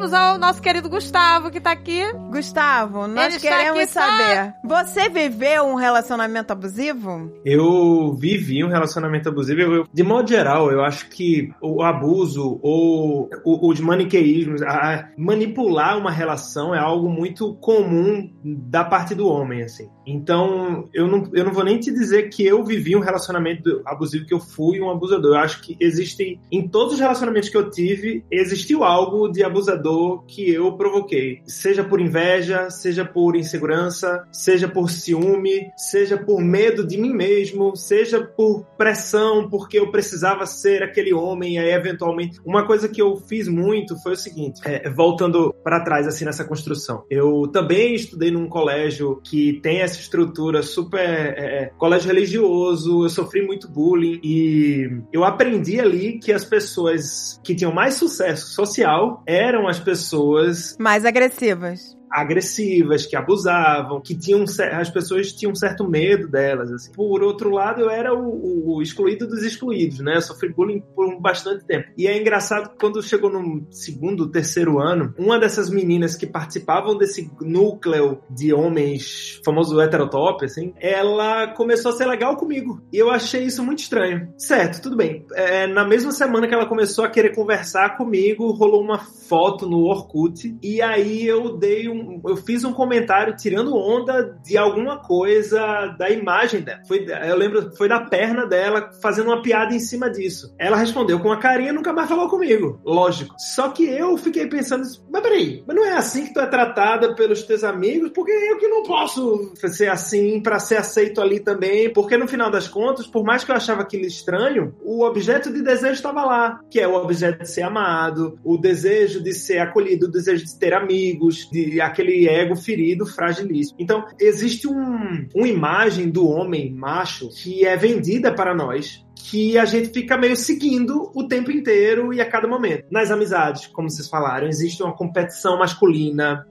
[0.00, 2.00] Vamos ao nosso querido Gustavo, que tá aqui.
[2.30, 4.00] Gustavo, nós Ele queremos aqui, tá?
[4.00, 4.34] saber.
[4.34, 4.54] Tá?
[4.64, 7.30] Você viveu um relacionamento abusivo?
[7.44, 9.60] Eu vivi um relacionamento abusivo.
[9.60, 16.10] Eu, de modo geral, eu acho que o abuso ou os maniqueísmos, a manipular uma
[16.10, 19.86] relação é algo muito comum da parte do homem, assim.
[20.10, 24.26] Então, eu não, eu não vou nem te dizer que eu vivi um relacionamento abusivo,
[24.26, 25.36] que eu fui um abusador.
[25.36, 29.80] Eu acho que existem, em todos os relacionamentos que eu tive, existiu algo de abusador
[29.80, 31.42] dor que eu provoquei.
[31.46, 37.76] Seja por inveja, seja por insegurança, seja por ciúme, seja por medo de mim mesmo,
[37.76, 41.54] seja por pressão, porque eu precisava ser aquele homem.
[41.54, 45.80] E aí, eventualmente, uma coisa que eu fiz muito foi o seguinte: é, voltando para
[45.80, 47.04] trás, assim, nessa construção.
[47.10, 51.00] Eu também estudei num colégio que tem essa estrutura super.
[51.00, 57.40] É, é colégio religioso, eu sofri muito bullying e eu aprendi ali que as pessoas
[57.42, 64.44] que tinham mais sucesso social eram as pessoas mais agressivas agressivas, que abusavam, que tinham
[64.72, 66.72] as pessoas tinham um certo medo delas.
[66.72, 66.92] Assim.
[66.92, 70.16] Por outro lado, eu era o, o, excluído dos excluídos, né?
[70.16, 71.88] Eu sofri bullying por bastante tempo.
[71.96, 76.96] E é engraçado que quando chegou no segundo, terceiro ano, uma dessas meninas que participavam
[76.96, 82.80] desse núcleo de homens, famoso heterotop, assim, ela começou a ser legal comigo.
[82.92, 84.32] E eu achei isso muito estranho.
[84.36, 85.24] Certo, tudo bem.
[85.34, 89.84] É, na mesma semana que ela começou a querer conversar comigo, rolou uma foto no
[89.84, 90.56] Orkut.
[90.62, 96.10] E aí eu dei um eu fiz um comentário tirando onda de alguma coisa da
[96.10, 96.80] imagem dela.
[96.86, 100.54] Foi, eu lembro, foi da perna dela fazendo uma piada em cima disso.
[100.58, 102.80] Ela respondeu com a carinha e nunca mais falou comigo.
[102.84, 103.34] Lógico.
[103.38, 107.14] Só que eu fiquei pensando, mas peraí, mas não é assim que tu é tratada
[107.14, 108.10] pelos teus amigos?
[108.14, 111.92] Porque eu que não posso ser assim para ser aceito ali também?
[111.92, 115.62] Porque no final das contas, por mais que eu achava aquilo estranho, o objeto de
[115.62, 120.06] desejo estava lá, que é o objeto de ser amado, o desejo de ser acolhido,
[120.06, 123.76] o desejo de ter amigos, de aquele ego ferido, fragilíssimo.
[123.80, 129.64] Então, existe um, uma imagem do homem macho que é vendida para nós que a
[129.64, 132.86] gente fica meio seguindo o tempo inteiro e a cada momento.
[132.90, 136.46] Nas amizades, como vocês falaram, existe uma competição masculina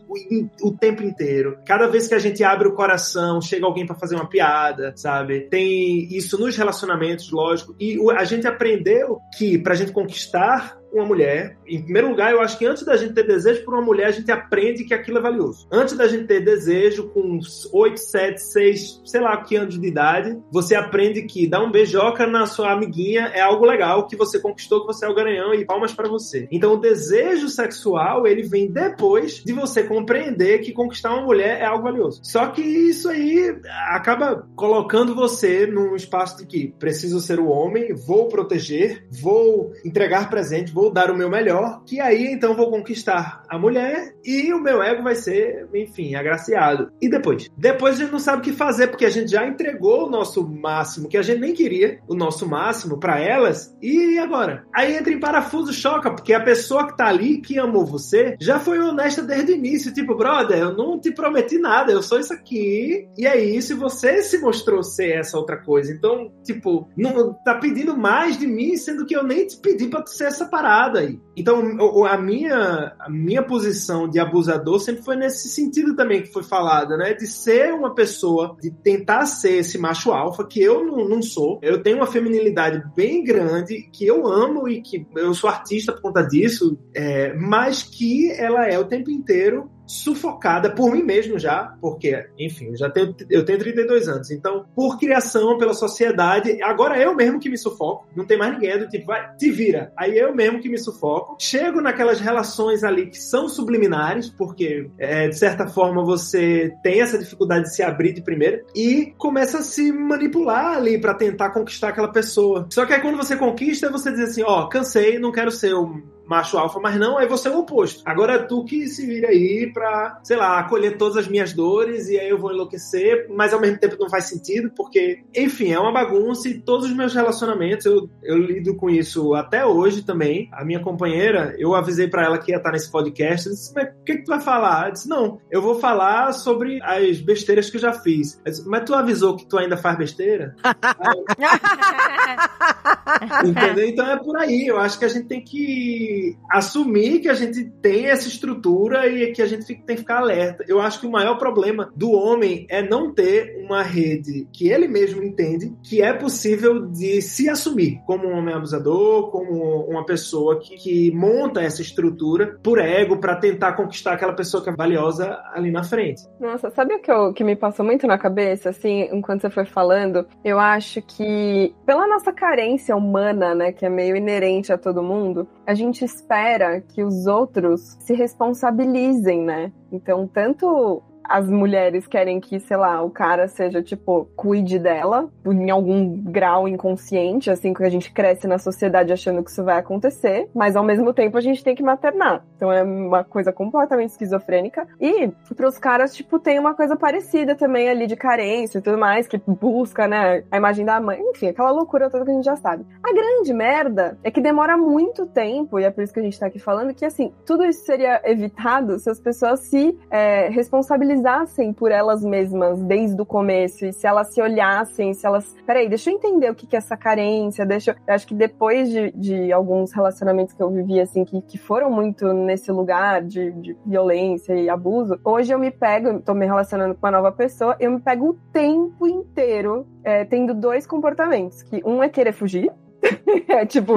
[0.63, 1.59] o, tempo inteiro.
[1.65, 5.41] Cada vez que a gente abre o coração, chega alguém para fazer uma piada, sabe?
[5.41, 7.75] Tem isso nos relacionamentos, lógico.
[7.79, 12.57] E a gente aprendeu que pra gente conquistar uma mulher, em primeiro lugar, eu acho
[12.57, 15.21] que antes da gente ter desejo por uma mulher, a gente aprende que aquilo é
[15.21, 15.67] valioso.
[15.71, 17.39] Antes da gente ter desejo, com
[17.71, 22.25] 8, 7, 6, sei lá que anos de idade, você aprende que dar um beijoca
[22.25, 25.65] na sua amiguinha é algo legal, que você conquistou, que você é o garanhão e
[25.65, 26.47] palmas para você.
[26.51, 31.65] Então o desejo sexual, ele vem depois de você compreender que conquistar uma mulher é
[31.65, 32.21] algo valioso.
[32.23, 33.55] Só que isso aí
[33.89, 40.29] acaba colocando você num espaço de que preciso ser o homem, vou proteger, vou entregar
[40.29, 44.61] presente, vou dar o meu melhor, que aí então vou conquistar a mulher e o
[44.61, 46.91] meu ego vai ser, enfim, agraciado.
[47.01, 47.49] E depois?
[47.57, 50.47] Depois a gente não sabe o que fazer, porque a gente já entregou o nosso
[50.47, 54.65] máximo, que a gente nem queria, o nosso máximo para elas, e agora?
[54.73, 58.59] Aí entra em parafuso, choca, porque a pessoa que tá ali, que amou você, já
[58.59, 62.33] foi honesta desde o início, tipo, brother, eu não te prometi nada, eu sou isso
[62.33, 65.91] aqui, e é isso, e você se mostrou ser essa outra coisa.
[65.91, 70.01] Então, tipo, não tá pedindo mais de mim, sendo que eu nem te pedi pra
[70.01, 71.19] tu ser essa parada aí.
[71.35, 71.61] Então,
[72.05, 76.97] a minha, a minha posição de abusador sempre foi nesse sentido também que foi falado,
[76.97, 77.13] né?
[77.13, 81.59] De ser uma pessoa, de tentar ser esse macho alfa, que eu não, não sou.
[81.61, 86.01] Eu tenho uma feminilidade bem grande, que eu amo e que eu sou artista por
[86.01, 91.75] conta disso, é, mas que ela é o tempo inteiro sufocada por mim mesmo já,
[91.81, 94.29] porque, enfim, eu já tenho, eu tenho 32 anos.
[94.29, 98.07] Então, por criação, pela sociedade, agora eu mesmo que me sufoco.
[98.15, 99.91] Não tem mais ninguém do tipo, vai, te vira.
[99.97, 101.35] Aí eu mesmo que me sufoco.
[101.39, 107.17] Chego naquelas relações ali que são subliminares, porque, é, de certa forma, você tem essa
[107.17, 111.89] dificuldade de se abrir de primeira e começa a se manipular ali para tentar conquistar
[111.89, 112.67] aquela pessoa.
[112.69, 115.73] Só que aí quando você conquista, você diz assim, ó, oh, cansei, não quero ser
[115.73, 118.03] o macho alfa, mas não, aí você é o oposto.
[118.05, 122.07] Agora é tu que se vira aí pra, sei lá, acolher todas as minhas dores
[122.07, 125.79] e aí eu vou enlouquecer, mas ao mesmo tempo não faz sentido, porque, enfim, é
[125.79, 130.47] uma bagunça e todos os meus relacionamentos, eu, eu lido com isso até hoje também.
[130.53, 133.89] A minha companheira, eu avisei para ela que ia estar nesse podcast, eu disse, mas
[133.89, 134.87] o que, que tu vai falar?
[134.87, 138.39] Eu disse, não, eu vou falar sobre as besteiras que eu já fiz.
[138.45, 140.55] Eu disse, mas tu avisou que tu ainda faz besteira?
[143.43, 143.87] Entendeu?
[143.87, 144.67] Então é por aí.
[144.67, 146.18] Eu acho que a gente tem que
[146.51, 150.63] assumir que a gente tem essa estrutura e que a gente tem que ficar alerta.
[150.67, 154.87] Eu acho que o maior problema do homem é não ter uma rede que ele
[154.87, 160.59] mesmo entende que é possível de se assumir como um homem abusador, como uma pessoa
[160.59, 165.39] que, que monta essa estrutura por ego para tentar conquistar aquela pessoa que é valiosa
[165.53, 166.23] ali na frente.
[166.39, 169.65] Nossa, sabe o que, eu, que me passou muito na cabeça, assim, enquanto você foi
[169.65, 170.25] falando?
[170.43, 175.47] Eu acho que pela nossa carência humana, né, que é meio inerente a todo mundo,
[175.65, 179.71] a gente espera que os outros se responsabilizem, né?
[179.91, 185.69] Então, tanto as mulheres querem que, sei lá, o cara seja, tipo, cuide dela, em
[185.69, 190.49] algum grau inconsciente, assim, que a gente cresce na sociedade achando que isso vai acontecer,
[190.55, 192.43] mas ao mesmo tempo a gente tem que maternar.
[192.55, 194.87] Então é uma coisa completamente esquizofrênica.
[194.99, 199.27] E pros caras, tipo, tem uma coisa parecida também ali de carência e tudo mais,
[199.27, 202.55] que busca, né, a imagem da mãe, enfim, aquela loucura toda que a gente já
[202.55, 202.85] sabe.
[203.03, 206.39] A grande merda é que demora muito tempo, e é por isso que a gente
[206.39, 211.18] tá aqui falando, que assim, tudo isso seria evitado se as pessoas se é, responsabilizassem
[211.19, 215.55] analisassem por elas mesmas desde o começo e se elas se olhassem, se elas.
[215.65, 217.95] Peraí, deixa eu entender o que, que é essa carência, deixa eu.
[218.07, 221.91] eu acho que depois de, de alguns relacionamentos que eu vivi, assim, que, que foram
[221.91, 226.95] muito nesse lugar de, de violência e abuso, hoje eu me pego, tô me relacionando
[226.95, 231.61] com uma nova pessoa, eu me pego o tempo inteiro é, tendo dois comportamentos.
[231.63, 232.71] Que um é querer fugir,
[233.47, 233.93] é tipo,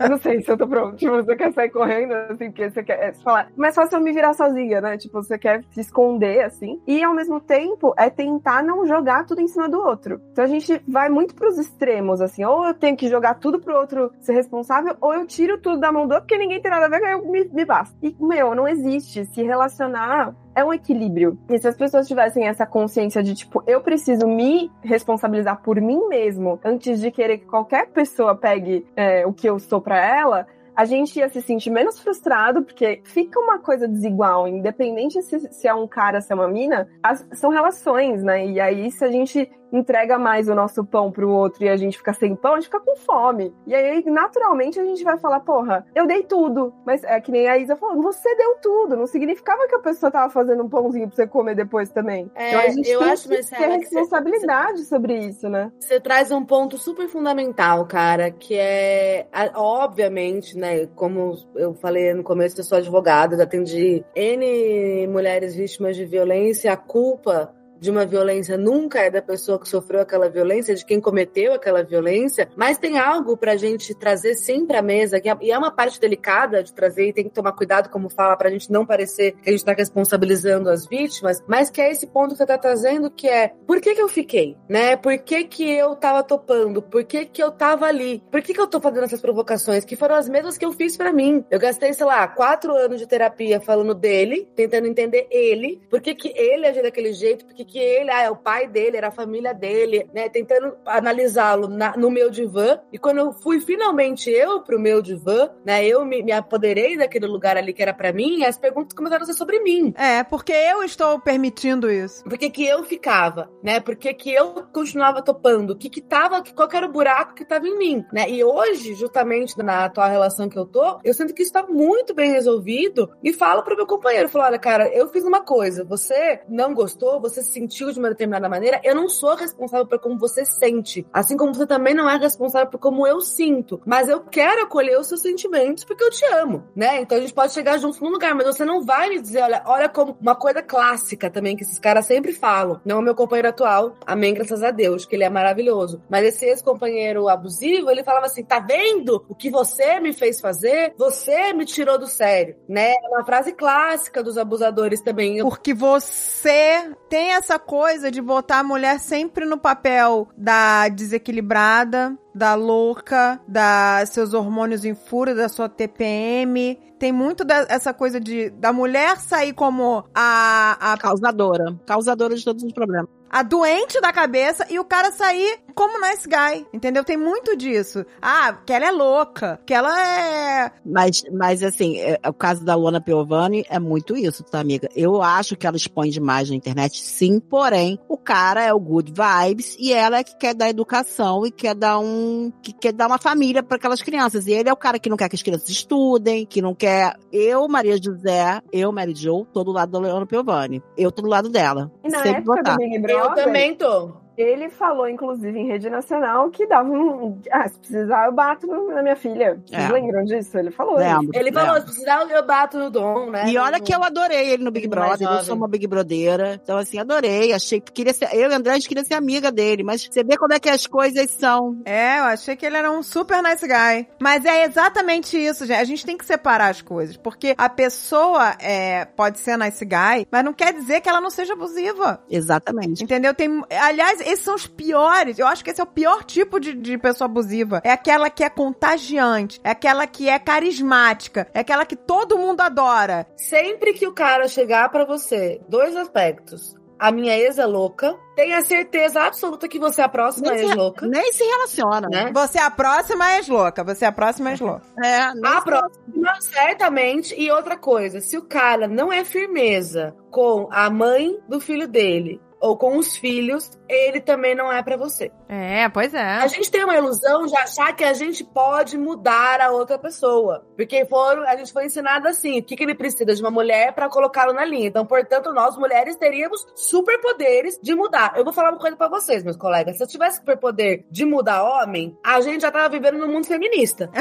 [0.00, 0.96] eu não sei se eu tô pronto.
[0.96, 3.50] Tipo, você quer sair correndo, assim, porque você quer é, falar.
[3.56, 4.96] Mas se eu me virar sozinha, né?
[4.96, 6.80] Tipo, você quer se esconder, assim.
[6.86, 10.20] E ao mesmo tempo, é tentar não jogar tudo em cima do outro.
[10.32, 12.44] Então a gente vai muito pros extremos, assim.
[12.44, 15.92] Ou eu tenho que jogar tudo pro outro ser responsável, ou eu tiro tudo da
[15.92, 17.96] mão do outro, porque ninguém tem nada a ver, eu me, me basta.
[18.02, 19.24] E, meu, não existe.
[19.26, 21.38] Se relacionar é um equilíbrio.
[21.50, 26.08] E se as pessoas tivessem essa consciência de, tipo, eu preciso me responsabilizar por mim
[26.08, 30.46] mesmo antes de querer que qualquer pessoa pegue é, o que eu sou para ela,
[30.74, 35.68] a gente ia se sentir menos frustrado, porque fica uma coisa desigual, independente se, se
[35.68, 38.46] é um cara, se é uma mina, as, são relações, né?
[38.46, 41.98] E aí, se a gente entrega mais o nosso pão pro outro e a gente
[41.98, 43.54] fica sem pão, a gente fica com fome.
[43.66, 46.72] E aí, naturalmente, a gente vai falar, porra, eu dei tudo.
[46.84, 48.96] Mas é que nem a Isa falou, você deu tudo.
[48.96, 52.30] Não significava que a pessoa tava fazendo um pãozinho pra você comer depois também.
[52.34, 55.70] É, então a gente eu tem acho, que ter responsabilidade você, sobre isso, né?
[55.78, 62.22] Você traz um ponto super fundamental, cara, que é, obviamente, né, como eu falei no
[62.22, 68.56] começo, eu sou advogada, atendi N mulheres vítimas de violência, a culpa de uma violência
[68.56, 72.98] nunca é da pessoa que sofreu aquela violência, de quem cometeu aquela violência, mas tem
[72.98, 76.72] algo pra gente trazer sempre à mesa, que é, e é uma parte delicada de
[76.72, 79.64] trazer e tem que tomar cuidado, como fala, pra gente não parecer que a gente
[79.64, 83.52] tá responsabilizando as vítimas, mas que é esse ponto que você tá trazendo, que é
[83.66, 84.96] por que que eu fiquei, né?
[84.96, 86.82] Por que que eu tava topando?
[86.82, 88.22] Por que que eu tava ali?
[88.30, 89.84] Por que que eu tô fazendo essas provocações?
[89.84, 91.44] Que foram as mesmas que eu fiz para mim.
[91.50, 96.14] Eu gastei, sei lá, quatro anos de terapia falando dele, tentando entender ele, por que
[96.14, 99.12] que ele agiu daquele jeito, por que ele, ah, é o pai dele, era a
[99.12, 100.28] família dele, né?
[100.28, 102.78] Tentando analisá-lo no meu divã.
[102.92, 105.84] E quando eu fui finalmente eu pro meu divã, né?
[105.84, 109.26] Eu me, me apoderei daquele lugar ali que era para mim, as perguntas começaram a
[109.26, 109.92] ser sobre mim.
[109.96, 112.22] É, porque eu estou permitindo isso.
[112.24, 113.80] Por que, que eu ficava, né?
[113.80, 115.70] Por que, que eu continuava topando?
[115.70, 118.28] O que que tava, qual que era o buraco que tava em mim, né?
[118.30, 122.14] E hoje, justamente na atual relação que eu tô, eu sinto que isso tá muito
[122.14, 126.40] bem resolvido e falo pro meu companheiro, falo, olha, cara, eu fiz uma coisa, você
[126.48, 130.18] não gostou, você se sentiu de uma determinada maneira, eu não sou responsável por como
[130.18, 134.20] você sente, assim como você também não é responsável por como eu sinto, mas eu
[134.20, 137.00] quero acolher os seus sentimentos porque eu te amo, né?
[137.00, 139.62] Então a gente pode chegar juntos num lugar, mas você não vai me dizer, olha,
[139.64, 143.48] olha como uma coisa clássica também que esses caras sempre falam, não é meu companheiro
[143.48, 148.26] atual, amém, graças a Deus, que ele é maravilhoso, mas esse ex-companheiro abusivo, ele falava
[148.26, 150.92] assim, tá vendo o que você me fez fazer?
[150.98, 152.92] Você me tirou do sério, né?
[152.92, 155.42] É uma frase clássica dos abusadores também.
[155.42, 162.56] Porque você tem essa coisa de botar a mulher sempre no papel da desequilibrada, da
[162.56, 166.76] louca, da seus hormônios em fúria, da sua TPM.
[166.98, 172.64] Tem muito dessa coisa de da mulher sair como a, a causadora, causadora de todos
[172.64, 177.04] os problemas a doente da cabeça e o cara sair como nice guy, entendeu?
[177.04, 178.04] Tem muito disso.
[178.20, 180.72] Ah, que ela é louca, que ela é...
[180.84, 184.88] Mas, mas assim, é, o caso da Luana Piovani é muito isso, tá, amiga?
[184.96, 189.12] Eu acho que ela expõe demais na internet, sim, porém, o cara é o good
[189.12, 192.50] vibes e ela é que quer dar educação e quer dar um...
[192.62, 194.46] que quer dar uma família para aquelas crianças.
[194.46, 197.14] E ele é o cara que não quer que as crianças estudem, que não quer...
[197.30, 200.82] Eu, Maria José, eu, Mary Jo, tô do lado da Luana Piovani.
[200.96, 201.92] Eu tô do lado dela.
[202.02, 204.25] E na Sempre época do Big eu também tô.
[204.36, 207.40] Ele falou, inclusive, em rede nacional, que dava um.
[207.50, 209.58] Ah, se precisar, eu bato na minha filha.
[209.64, 209.92] Vocês é.
[209.92, 210.58] lembram disso?
[210.58, 210.96] Ele falou.
[210.96, 211.80] Lembro, ele falou, lembro.
[211.80, 213.48] se precisar, eu bato no Dom, né?
[213.48, 215.28] E olha que eu adorei ele no Big Brother.
[215.28, 216.60] Eu sou uma Big Brodeira.
[216.62, 217.52] Então, assim, adorei.
[217.52, 218.28] Achei que queria ser.
[218.34, 219.82] Eu e André, a gente queria ser amiga dele.
[219.82, 221.80] Mas você vê como é que as coisas são.
[221.84, 224.06] É, eu achei que ele era um super nice guy.
[224.20, 225.80] Mas é exatamente isso, gente.
[225.80, 227.16] A gente tem que separar as coisas.
[227.16, 231.30] Porque a pessoa é, pode ser nice guy, mas não quer dizer que ela não
[231.30, 232.20] seja abusiva.
[232.28, 233.02] Exatamente.
[233.02, 233.32] Entendeu?
[233.34, 233.62] Tem.
[233.70, 235.38] Aliás, esses são os piores.
[235.38, 237.80] Eu acho que esse é o pior tipo de, de pessoa abusiva.
[237.84, 242.60] É aquela que é contagiante, é aquela que é carismática, é aquela que todo mundo
[242.60, 243.26] adora.
[243.36, 248.18] Sempre que o cara chegar para você, dois aspectos a minha ex é louca.
[248.34, 251.06] Tenha certeza absoluta que você é a próxima ex louca.
[251.06, 252.30] Nem se relaciona, né?
[252.32, 253.84] Você é a próxima ex louca.
[253.84, 254.82] Você é a próxima ex louca.
[255.02, 257.34] É, a próxima, certamente.
[257.38, 262.40] E outra coisa, se o cara não é firmeza com a mãe do filho dele
[262.66, 265.30] ou com os filhos, ele também não é para você.
[265.48, 266.20] É, pois é.
[266.20, 270.66] A gente tem uma ilusão de achar que a gente pode mudar a outra pessoa.
[270.76, 273.92] Porque foram, a gente foi ensinado assim: o que, que ele precisa de uma mulher
[273.92, 274.88] para colocá-lo na linha.
[274.88, 278.32] Então, portanto, nós mulheres teríamos superpoderes de mudar.
[278.36, 279.96] Eu vou falar uma coisa para vocês, meus colegas.
[279.96, 284.10] Se eu tivesse superpoder de mudar homem, a gente já tava vivendo no mundo feminista.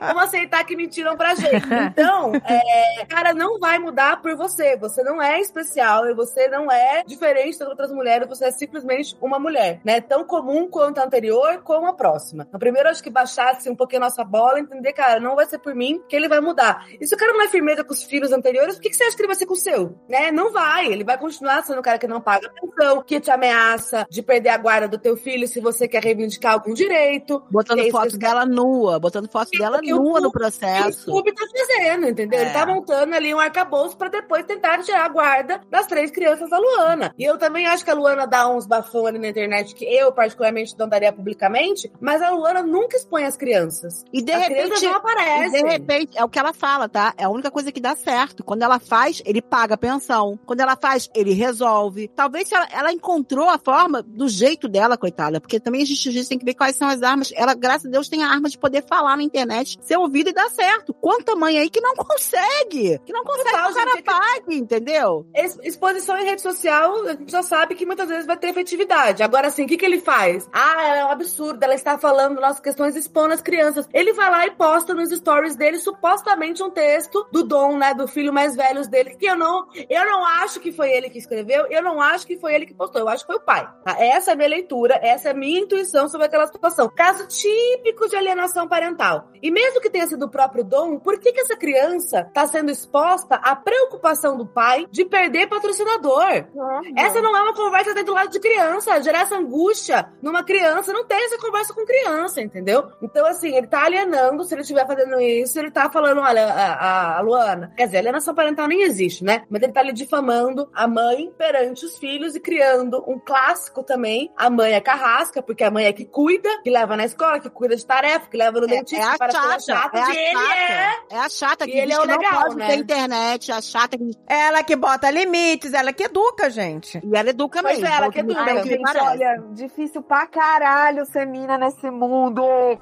[0.00, 1.66] Vamos aceitar que mentiram pra gente.
[1.92, 4.76] Então, é, cara, não vai mudar por você.
[4.76, 9.16] Você não é especial e você não é diferente das outras mulheres, você é simplesmente
[9.20, 10.00] uma mulher, né?
[10.00, 12.48] Tão comum quanto a anterior, como a próxima.
[12.52, 15.58] No primeiro, acho que baixasse um pouquinho a nossa bola, entender, cara, não vai ser
[15.58, 16.86] por mim que ele vai mudar.
[17.00, 19.04] E se o cara não é firmeza com os filhos anteriores, por que, que você
[19.04, 19.98] acha que ele vai ser com o seu?
[20.08, 20.30] Né?
[20.30, 20.86] Não vai.
[20.86, 24.50] Ele vai continuar sendo o cara que não paga pensão, que te ameaça de perder
[24.50, 27.42] a guarda do teu filho se você quer reivindicar algum direito.
[27.50, 31.10] Botando foto dela nua, botando foto dela nua no processo.
[31.10, 32.38] O YouTube tá fazendo, entendeu?
[32.38, 32.42] É.
[32.42, 36.48] Ele tá montando ali um arcabouço para depois tentar tirar a guarda das três crianças
[36.48, 37.12] da Luana.
[37.18, 40.12] E eu também acho que a Luana dá uns bafão ali na internet que eu,
[40.12, 44.04] particularmente, não daria publicamente, mas a Luana nunca expõe as crianças.
[44.12, 44.84] E de as repente.
[44.84, 45.50] Não aparece.
[45.50, 47.12] De repente, é o que ela fala, tá?
[47.18, 48.44] É a única coisa que dá certo.
[48.44, 50.38] Quando ela faz, ele paga a pensão.
[50.46, 52.08] Quando ela faz, ele resolve.
[52.08, 55.40] Talvez ela, ela encontrou a forma do jeito dela, coitada.
[55.40, 57.32] Porque também a gente, a gente tem que ver quais são as armas.
[57.34, 60.32] Ela, graças a Deus, tem a arma de poder falar na internet, ser ouvida e
[60.32, 60.94] dar certo.
[60.94, 63.00] Quanta mãe aí que não consegue?
[63.04, 64.54] Que não consegue Total, que o cara pague, que...
[64.54, 65.26] entendeu?
[65.70, 69.22] Exposição em rede social a gente já sabe que muitas vezes vai ter efetividade.
[69.22, 70.48] Agora, assim, o que, que ele faz?
[70.52, 73.88] Ah, é um absurdo, ela está falando nossas questões expondo as crianças.
[73.94, 78.08] Ele vai lá e posta nos stories dele, supostamente, um texto do Dom, né, do
[78.08, 81.66] filho mais velho dele, que eu não, eu não acho que foi ele que escreveu,
[81.70, 83.68] eu não acho que foi ele que postou, eu acho que foi o pai.
[83.84, 83.96] Tá?
[83.98, 86.88] Essa é a minha leitura, essa é a minha intuição sobre aquela situação.
[86.88, 89.28] Caso típico de alienação parental.
[89.42, 92.70] E mesmo que tenha sido o próprio dom, por que, que essa criança está sendo
[92.70, 96.46] exposta à preocupação do pai de perder patrocinador?
[96.54, 96.92] Uhum.
[96.96, 99.00] Essa não é uma conversa dentro do lado de criança.
[99.02, 102.90] Gerar essa angústia numa criança, não tem essa conversa com criança, entendeu?
[103.02, 107.18] Então, assim, ele tá alienando, se ele estiver fazendo isso, ele tá falando, olha, a,
[107.18, 109.44] a Luana, quer dizer, a alienação parental nem existe, né?
[109.48, 114.32] Mas ele tá ali difamando a mãe perante os filhos e criando um clássico também.
[114.36, 117.50] A mãe é carrasca, porque a mãe é que cuida, que leva na escola, que
[117.50, 120.38] cuida de tarefa, que leva no é, dentista, é para chata, chata, é e ele
[120.38, 120.90] é...
[121.10, 122.66] É a chata que, ele é o legal, não pode né?
[122.68, 124.10] ter internet, a chata que...
[124.26, 125.10] Ela que bota
[125.50, 127.00] limites, ela que educa, gente.
[127.04, 127.86] E ela educa mesmo.
[127.86, 128.40] É, ela que educa.
[128.40, 132.42] Ai, gente, olha, difícil pra caralho ser mina nesse mundo.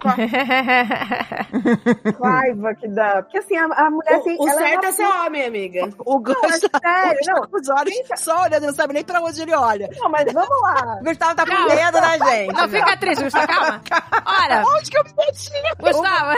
[2.22, 3.22] Raiva que dá.
[3.22, 4.36] Porque assim, a, a mulher o, tem...
[4.38, 5.88] O certo é ser homem, amiga.
[6.08, 7.42] O é sério, não.
[7.52, 9.88] os olhos só olhando, não sabe nem pra onde ele olha.
[9.98, 10.98] Não, mas vamos lá.
[11.02, 12.54] Gustavo tá com medo, né, gente?
[12.54, 13.80] Não, fica triste, Gustavo, calma.
[14.26, 14.64] Olha.
[14.66, 15.50] Onde que eu me meti?
[15.78, 16.36] Gustavo,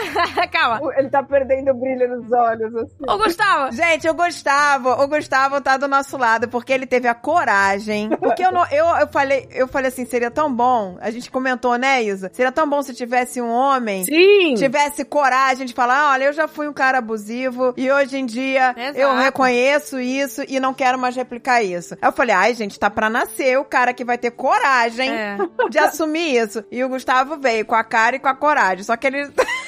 [0.50, 0.80] calma.
[0.96, 3.04] Ele tá perdendo o brilho nos olhos, assim.
[3.08, 3.72] Ô, Gustavo.
[3.72, 8.10] Gente, o Gustavo, o Gustavo tá do nosso lado porque ele teve a coragem.
[8.20, 10.96] Porque eu, não, eu, eu, falei, eu falei assim, seria tão bom.
[11.00, 12.30] A gente comentou, né, Isa?
[12.32, 14.04] Seria tão bom se tivesse um homem.
[14.04, 14.54] Sim.
[14.54, 18.74] Tivesse coragem de falar: olha, eu já fui um cara abusivo e hoje em dia
[18.76, 18.98] Exato.
[18.98, 21.94] eu reconheço isso e não quero mais replicar isso.
[21.94, 25.38] Aí eu falei: ai, gente, tá pra nascer o cara que vai ter coragem é.
[25.68, 26.64] de assumir isso.
[26.70, 28.84] E o Gustavo veio com a cara e com a coragem.
[28.84, 29.30] Só que ele.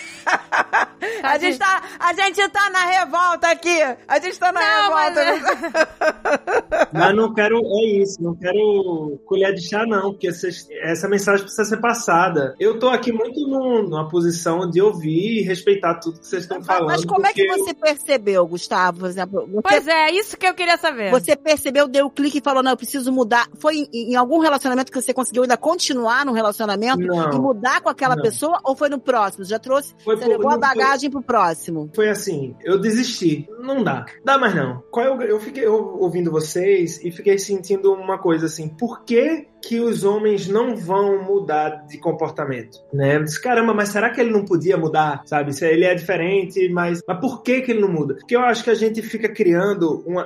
[1.23, 3.81] a, gente tá, a gente tá na revolta aqui.
[4.09, 5.25] A gente tá na não, revolta.
[5.73, 6.89] Mas...
[6.93, 11.65] mas não quero, é isso, não quero colher de chá, não, porque essa mensagem precisa
[11.65, 12.55] ser passada.
[12.59, 16.87] Eu tô aqui muito numa posição de ouvir e respeitar tudo que vocês estão falando.
[16.87, 17.75] Mas como é que você eu...
[17.75, 19.01] percebeu, Gustavo?
[19.01, 19.21] Você...
[19.63, 21.11] Pois é, isso que eu queria saber.
[21.11, 23.49] Você percebeu, deu o um clique e falou: não, eu preciso mudar.
[23.59, 27.81] Foi em, em, algum relacionamento que você conseguiu ainda continuar no relacionamento não, e mudar
[27.81, 28.23] com aquela não.
[28.23, 28.59] pessoa?
[28.65, 29.45] Ou foi no próximo?
[29.45, 29.95] Já trouxe?
[30.05, 31.91] Foi você por, levou a bagagem foi, pro próximo?
[31.95, 33.49] Foi assim, eu desisti.
[33.61, 34.07] Não dá.
[34.25, 34.83] Dá mais não.
[34.91, 39.79] Qual eu, eu fiquei ouvindo vocês e fiquei sentindo uma coisa assim, por que que
[39.79, 43.21] os homens não vão mudar de comportamento, né?
[43.21, 45.53] Disse, caramba, mas será que ele não podia mudar, sabe?
[45.53, 48.15] Se ele é diferente, mas, mas por que que ele não muda?
[48.15, 50.25] Porque eu acho que a gente fica criando uma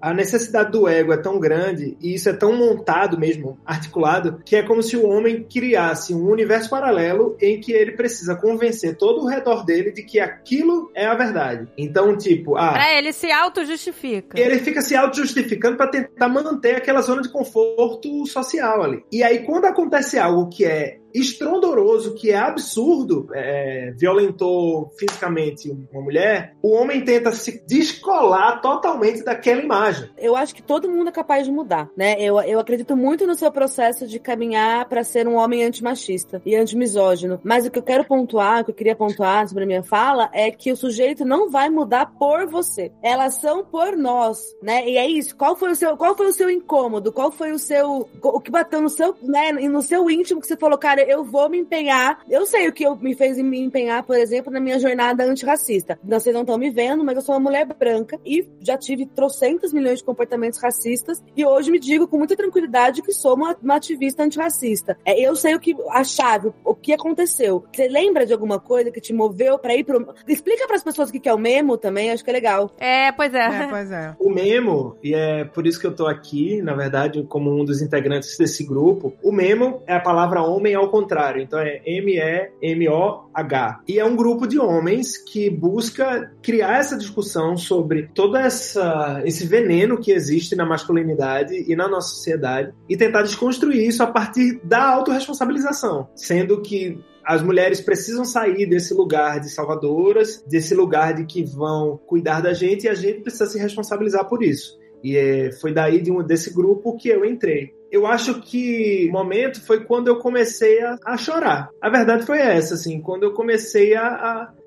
[0.00, 4.56] a necessidade do ego é tão grande e isso é tão montado mesmo, articulado, que
[4.56, 9.22] é como se o homem criasse um universo paralelo em que ele precisa convencer todo
[9.22, 11.68] o redor dele de que aquilo é a verdade.
[11.76, 12.72] Então, tipo, ah.
[12.72, 14.38] Pra ele se auto-justifica.
[14.38, 19.04] Ele fica se auto-justificando para tentar manter aquela zona de conforto social ali.
[19.12, 26.02] E aí, quando acontece algo que é estrondoroso, que é absurdo, é, violentou fisicamente uma
[26.02, 30.10] mulher, o homem tenta se descolar totalmente daquela imagem.
[30.16, 32.16] Eu acho que todo mundo é capaz de mudar, né?
[32.20, 36.54] Eu, eu acredito muito no seu processo de caminhar para ser um homem antimachista e
[36.54, 37.40] antimisógino.
[37.42, 40.28] Mas o que eu quero pontuar, o que eu queria pontuar sobre a minha fala,
[40.32, 42.92] é que o sujeito não vai mudar por você.
[43.02, 44.88] Elas são por nós, né?
[44.88, 45.36] E é isso.
[45.36, 47.12] Qual foi o seu, qual foi o seu incômodo?
[47.12, 50.56] Qual foi o seu, o que bateu no seu, né, no seu íntimo que você
[50.56, 52.20] falou, cara, eu vou me empenhar.
[52.28, 55.98] Eu sei o que eu me fez me empenhar, por exemplo, na minha jornada antirracista.
[56.04, 59.72] Vocês não estão me vendo, mas eu sou uma mulher branca e já tive trocentos
[59.72, 63.76] milhões de comportamentos racistas e hoje me digo com muita tranquilidade que sou uma, uma
[63.76, 64.98] ativista antirracista.
[65.04, 67.64] É, eu sei o que a chave, o que aconteceu.
[67.72, 70.14] Você lembra de alguma coisa que te moveu para ir pro.
[70.26, 72.70] Explica para as pessoas o que é o memo também, acho que é legal.
[72.78, 73.46] É, pois é.
[73.46, 73.66] é.
[73.68, 74.14] Pois é.
[74.18, 77.80] O memo, e é por isso que eu tô aqui, na verdade, como um dos
[77.80, 81.42] integrantes desse grupo, o memo é a palavra homem ao contrário.
[81.42, 83.80] Então é M-E-M-O-H.
[83.86, 89.46] E é um grupo de homens que busca criar essa discussão sobre todo essa, esse
[89.46, 94.60] veneno que existe na masculinidade e na nossa sociedade e tentar desconstruir isso a partir
[94.64, 96.08] da autorresponsabilização.
[96.14, 101.98] Sendo que as mulheres precisam sair desse lugar de salvadoras, desse lugar de que vão
[102.06, 104.78] cuidar da gente e a gente precisa se responsabilizar por isso.
[105.04, 109.12] E é, foi daí de um, desse grupo que eu entrei eu acho que o
[109.12, 111.70] momento foi quando eu comecei a, a chorar.
[111.80, 114.06] A verdade foi essa, assim, quando eu comecei a,